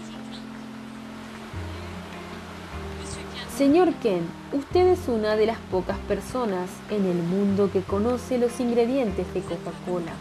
Señor 3.58 3.94
Ken, 3.96 4.26
usted 4.54 4.88
es 4.88 5.10
una 5.10 5.36
de 5.36 5.48
las 5.48 5.58
pocas 5.70 5.98
personas 5.98 6.70
en 6.90 7.06
el 7.06 7.18
mundo 7.18 7.70
que 7.70 7.82
conoce 7.82 8.38
los 8.38 8.58
ingredientes 8.62 9.34
de 9.34 9.42
Coca-Cola. 9.42 10.14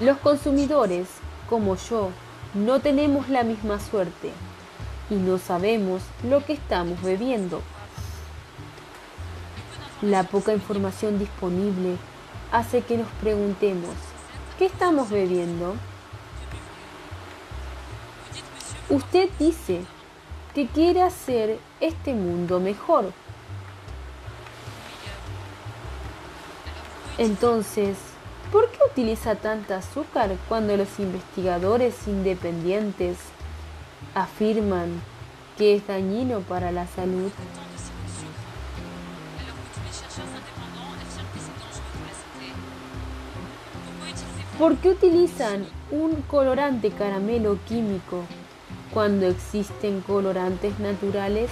Los 0.00 0.18
consumidores, 0.18 1.06
como 1.48 1.76
yo, 1.76 2.10
no 2.54 2.80
tenemos 2.80 3.28
la 3.28 3.44
misma 3.44 3.78
suerte 3.78 4.32
y 5.08 5.14
no 5.14 5.38
sabemos 5.38 6.02
lo 6.28 6.44
que 6.44 6.54
estamos 6.54 7.00
bebiendo. 7.00 7.62
La 10.02 10.22
poca 10.22 10.52
información 10.52 11.18
disponible 11.18 11.96
hace 12.52 12.82
que 12.82 12.96
nos 12.96 13.08
preguntemos, 13.20 13.90
¿qué 14.56 14.66
estamos 14.66 15.10
bebiendo? 15.10 15.74
Usted 18.88 19.28
dice 19.40 19.80
que 20.54 20.68
quiere 20.68 21.02
hacer 21.02 21.58
este 21.80 22.14
mundo 22.14 22.60
mejor. 22.60 23.12
Entonces, 27.18 27.96
¿por 28.52 28.70
qué 28.70 28.78
utiliza 28.88 29.34
tanta 29.34 29.78
azúcar 29.78 30.36
cuando 30.48 30.76
los 30.76 31.00
investigadores 31.00 32.06
independientes 32.06 33.18
afirman 34.14 35.02
que 35.56 35.74
es 35.74 35.88
dañino 35.88 36.38
para 36.42 36.70
la 36.70 36.86
salud? 36.86 37.32
¿Por 44.58 44.76
qué 44.78 44.88
utilizan 44.88 45.68
un 45.92 46.20
colorante 46.22 46.90
caramelo 46.90 47.60
químico 47.68 48.24
cuando 48.92 49.26
existen 49.26 50.00
colorantes 50.00 50.80
naturales? 50.80 51.48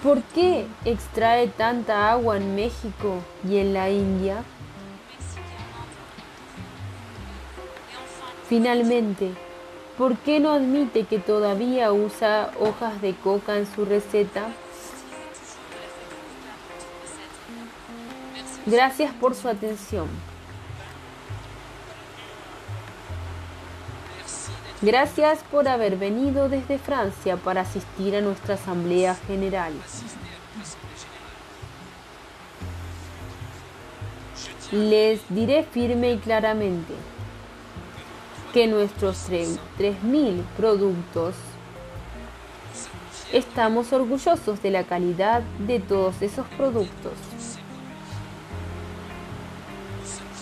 ¿Por 0.00 0.22
qué 0.22 0.66
extrae 0.84 1.48
tanta 1.48 2.12
agua 2.12 2.36
en 2.36 2.54
México 2.54 3.16
y 3.48 3.56
en 3.56 3.74
la 3.74 3.90
India? 3.90 4.44
Finalmente, 8.48 9.32
¿por 9.98 10.16
qué 10.18 10.38
no 10.38 10.52
admite 10.52 11.02
que 11.02 11.18
todavía 11.18 11.92
usa 11.92 12.52
hojas 12.60 13.02
de 13.02 13.12
coca 13.16 13.58
en 13.58 13.66
su 13.66 13.84
receta? 13.84 14.50
Gracias 18.66 19.12
por 19.14 19.34
su 19.34 19.48
atención. 19.48 20.08
Gracias 24.80 25.40
por 25.50 25.68
haber 25.68 25.96
venido 25.96 26.48
desde 26.48 26.78
Francia 26.78 27.36
para 27.36 27.62
asistir 27.62 28.16
a 28.16 28.20
nuestra 28.20 28.54
Asamblea 28.54 29.14
General. 29.26 29.72
Les 34.72 35.20
diré 35.28 35.62
firme 35.64 36.12
y 36.12 36.18
claramente 36.18 36.94
que 38.52 38.66
nuestros 38.66 39.28
3.000 39.30 40.42
productos 40.56 41.34
estamos 43.32 43.92
orgullosos 43.92 44.62
de 44.62 44.70
la 44.70 44.84
calidad 44.84 45.42
de 45.60 45.80
todos 45.80 46.20
esos 46.22 46.46
productos. 46.56 47.12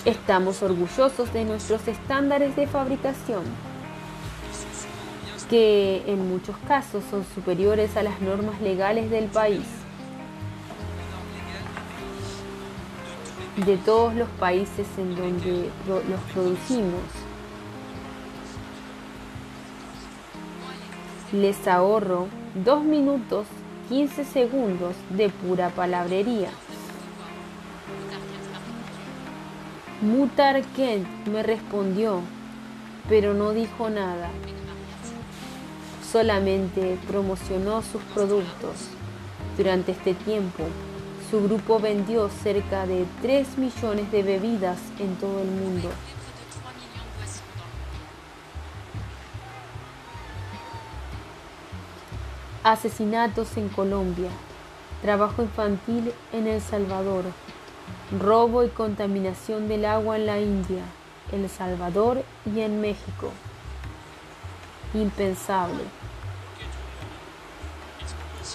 Estamos 0.04 0.62
orgullosos 0.64 1.32
de 1.32 1.44
nuestros 1.44 1.86
estándares 1.86 2.56
de 2.56 2.66
fabricación, 2.66 3.44
que 5.48 6.02
en 6.06 6.28
muchos 6.28 6.56
casos 6.66 7.04
son 7.08 7.24
superiores 7.34 7.96
a 7.96 8.02
las 8.02 8.20
normas 8.20 8.60
legales 8.60 9.10
del 9.10 9.26
país. 9.26 9.66
de 13.56 13.76
todos 13.76 14.14
los 14.14 14.28
países 14.40 14.86
en 14.96 15.14
donde 15.14 15.70
los 15.86 16.20
producimos. 16.32 17.02
Les 21.32 21.68
ahorro 21.68 22.28
2 22.64 22.84
minutos 22.84 23.46
15 23.90 24.24
segundos 24.24 24.94
de 25.10 25.28
pura 25.28 25.68
palabrería. 25.68 26.48
Mutar 30.02 30.60
Kent 30.74 31.06
me 31.28 31.44
respondió, 31.44 32.22
pero 33.08 33.34
no 33.34 33.52
dijo 33.52 33.88
nada. 33.88 34.30
Solamente 36.10 36.98
promocionó 37.06 37.82
sus 37.82 38.02
productos. 38.12 38.88
Durante 39.56 39.92
este 39.92 40.14
tiempo, 40.14 40.64
su 41.30 41.44
grupo 41.44 41.78
vendió 41.78 42.28
cerca 42.30 42.84
de 42.84 43.06
3 43.22 43.58
millones 43.58 44.10
de 44.10 44.24
bebidas 44.24 44.80
en 44.98 45.14
todo 45.14 45.40
el 45.40 45.52
mundo. 45.52 45.88
Asesinatos 52.64 53.56
en 53.56 53.68
Colombia, 53.68 54.30
trabajo 55.00 55.42
infantil 55.42 56.12
en 56.32 56.48
El 56.48 56.60
Salvador, 56.60 57.22
robo 58.18 58.64
y 58.64 58.68
contaminación 58.68 59.68
del 59.68 59.84
agua 59.84 60.16
en 60.16 60.26
la 60.26 60.40
India, 60.40 60.82
El 61.32 61.48
Salvador 61.48 62.22
y 62.44 62.60
en 62.60 62.80
México. 62.80 63.30
Impensable. 64.94 65.82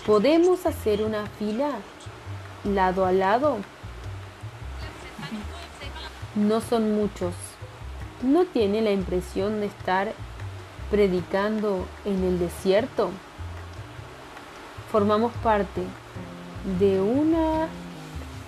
¿Podemos 0.05 0.65
hacer 0.65 1.03
una 1.03 1.25
fila 1.25 1.71
lado 2.63 3.05
a 3.05 3.11
lado? 3.11 3.57
No 6.35 6.61
son 6.61 6.95
muchos. 6.95 7.33
¿No 8.21 8.45
tiene 8.45 8.81
la 8.81 8.91
impresión 8.91 9.59
de 9.59 9.67
estar 9.67 10.13
predicando 10.91 11.85
en 12.05 12.23
el 12.23 12.39
desierto? 12.39 13.09
Formamos 14.91 15.33
parte 15.43 15.81
de 16.79 17.01
una 17.01 17.67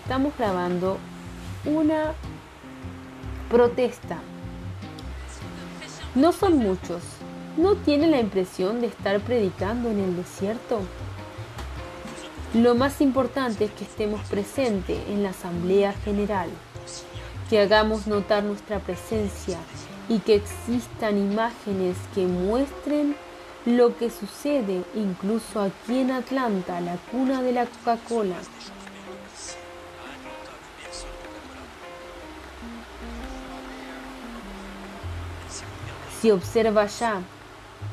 estamos 0.01 0.33
grabando 0.37 0.97
una 1.65 2.13
protesta. 3.49 4.17
No 6.15 6.31
son 6.31 6.57
muchos. 6.57 7.01
¿No 7.57 7.75
tienen 7.75 8.11
la 8.11 8.19
impresión 8.19 8.81
de 8.81 8.87
estar 8.87 9.19
predicando 9.19 9.89
en 9.89 9.99
el 9.99 10.15
desierto? 10.15 10.81
Lo 12.53 12.73
más 12.73 13.01
importante 13.01 13.65
es 13.65 13.71
que 13.71 13.83
estemos 13.83 14.21
presentes 14.29 14.97
en 15.09 15.23
la 15.23 15.29
Asamblea 15.29 15.93
General, 16.05 16.49
que 17.49 17.59
hagamos 17.59 18.07
notar 18.07 18.43
nuestra 18.43 18.79
presencia 18.79 19.57
y 20.07 20.19
que 20.19 20.35
existan 20.35 21.17
imágenes 21.17 21.95
que 22.15 22.25
muestren 22.25 23.15
lo 23.65 23.95
que 23.97 24.09
sucede 24.09 24.83
incluso 24.95 25.61
aquí 25.61 25.99
en 25.99 26.11
Atlanta, 26.11 26.81
la 26.81 26.95
cuna 27.11 27.43
de 27.43 27.51
la 27.51 27.65
Coca-Cola. 27.65 28.37
Si 36.21 36.31
observa 36.31 36.85
ya, 36.87 37.21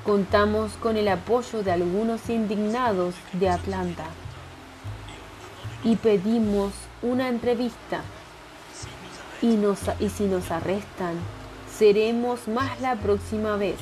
contamos 0.05 0.73
con 0.83 0.97
el 0.97 1.07
apoyo 1.07 1.63
de 1.63 1.71
algunos 1.71 2.29
indignados 2.29 3.15
de 3.35 3.49
Atlanta 3.49 4.07
y 5.85 5.95
pedimos 5.95 6.73
una 7.03 7.29
entrevista. 7.29 8.01
Y, 9.43 9.57
si 10.09 10.25
nos 10.25 10.51
arrestan, 10.51 11.15
seremos 11.71 12.49
más 12.49 12.81
la 12.81 12.97
próxima 12.97 13.57
vez 13.57 13.77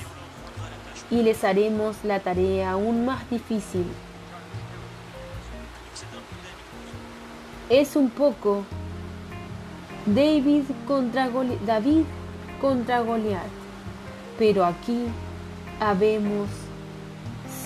y 1.11 1.22
les 1.22 1.42
haremos 1.42 1.97
la 2.05 2.20
tarea 2.20 2.72
aún 2.72 3.07
más 3.07 3.30
difícil. 3.30 3.86
Es 7.70 7.97
un 7.97 8.11
poco 8.11 8.64
David 10.05 10.64
contra, 10.86 11.30
David 11.64 12.05
contra 12.61 13.01
Goliat. 13.01 13.63
Pero 14.39 14.64
aquí 14.64 15.07
habemos 15.80 16.49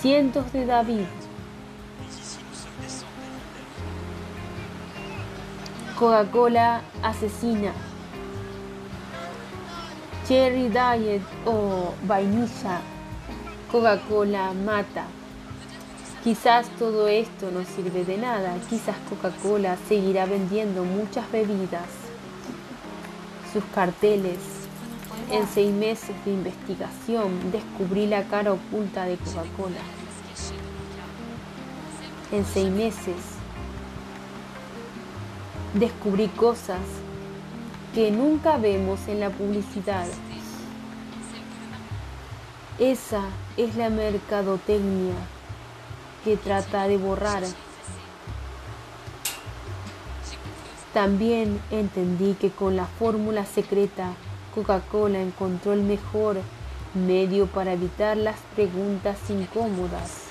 cientos 0.01 0.51
de 0.53 0.65
David. 0.65 1.05
Coca-Cola 5.97 6.81
asesina. 7.03 7.73
Cherry 10.27 10.69
Diet 10.69 11.21
o 11.45 11.93
vainilla. 12.03 12.79
Coca-Cola 13.71 14.53
mata. 14.53 15.05
Quizás 16.23 16.67
todo 16.77 17.07
esto 17.07 17.49
no 17.51 17.63
sirve 17.63 18.03
de 18.03 18.17
nada, 18.17 18.53
quizás 18.69 18.95
Coca-Cola 19.09 19.77
seguirá 19.87 20.25
vendiendo 20.25 20.83
muchas 20.83 21.31
bebidas. 21.31 21.87
Sus 23.53 23.63
carteles. 23.73 24.58
En 25.31 25.47
seis 25.47 25.71
meses 25.71 26.15
de 26.25 26.31
investigación 26.31 27.51
descubrí 27.51 28.07
la 28.07 28.23
cara 28.23 28.53
oculta 28.53 29.05
de 29.05 29.17
Coca-Cola. 29.17 29.81
En 32.31 32.45
seis 32.45 32.69
meses 32.69 33.15
descubrí 35.73 36.27
cosas 36.29 36.79
que 37.93 38.11
nunca 38.11 38.57
vemos 38.57 39.07
en 39.07 39.19
la 39.19 39.29
publicidad. 39.29 40.07
Esa 42.79 43.23
es 43.57 43.75
la 43.75 43.89
mercadotecnia 43.89 45.15
que 46.23 46.37
trata 46.37 46.87
de 46.87 46.97
borrar. 46.97 47.43
También 50.93 51.59
entendí 51.71 52.33
que 52.33 52.49
con 52.51 52.75
la 52.75 52.85
fórmula 52.85 53.45
secreta 53.45 54.13
Coca-Cola 54.59 55.21
encontró 55.21 55.71
el 55.71 55.83
mejor 55.83 56.35
medio 56.93 57.47
para 57.47 57.71
evitar 57.71 58.17
las 58.17 58.35
preguntas 58.55 59.17
incómodas. 59.29 60.25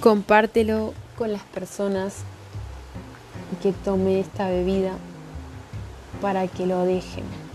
Compártelo 0.00 0.92
con 1.16 1.32
las 1.32 1.42
personas 1.42 2.16
que 3.62 3.72
tomen 3.72 4.18
esta 4.18 4.48
bebida 4.48 4.92
para 6.20 6.48
que 6.48 6.66
lo 6.66 6.84
dejen. 6.84 7.47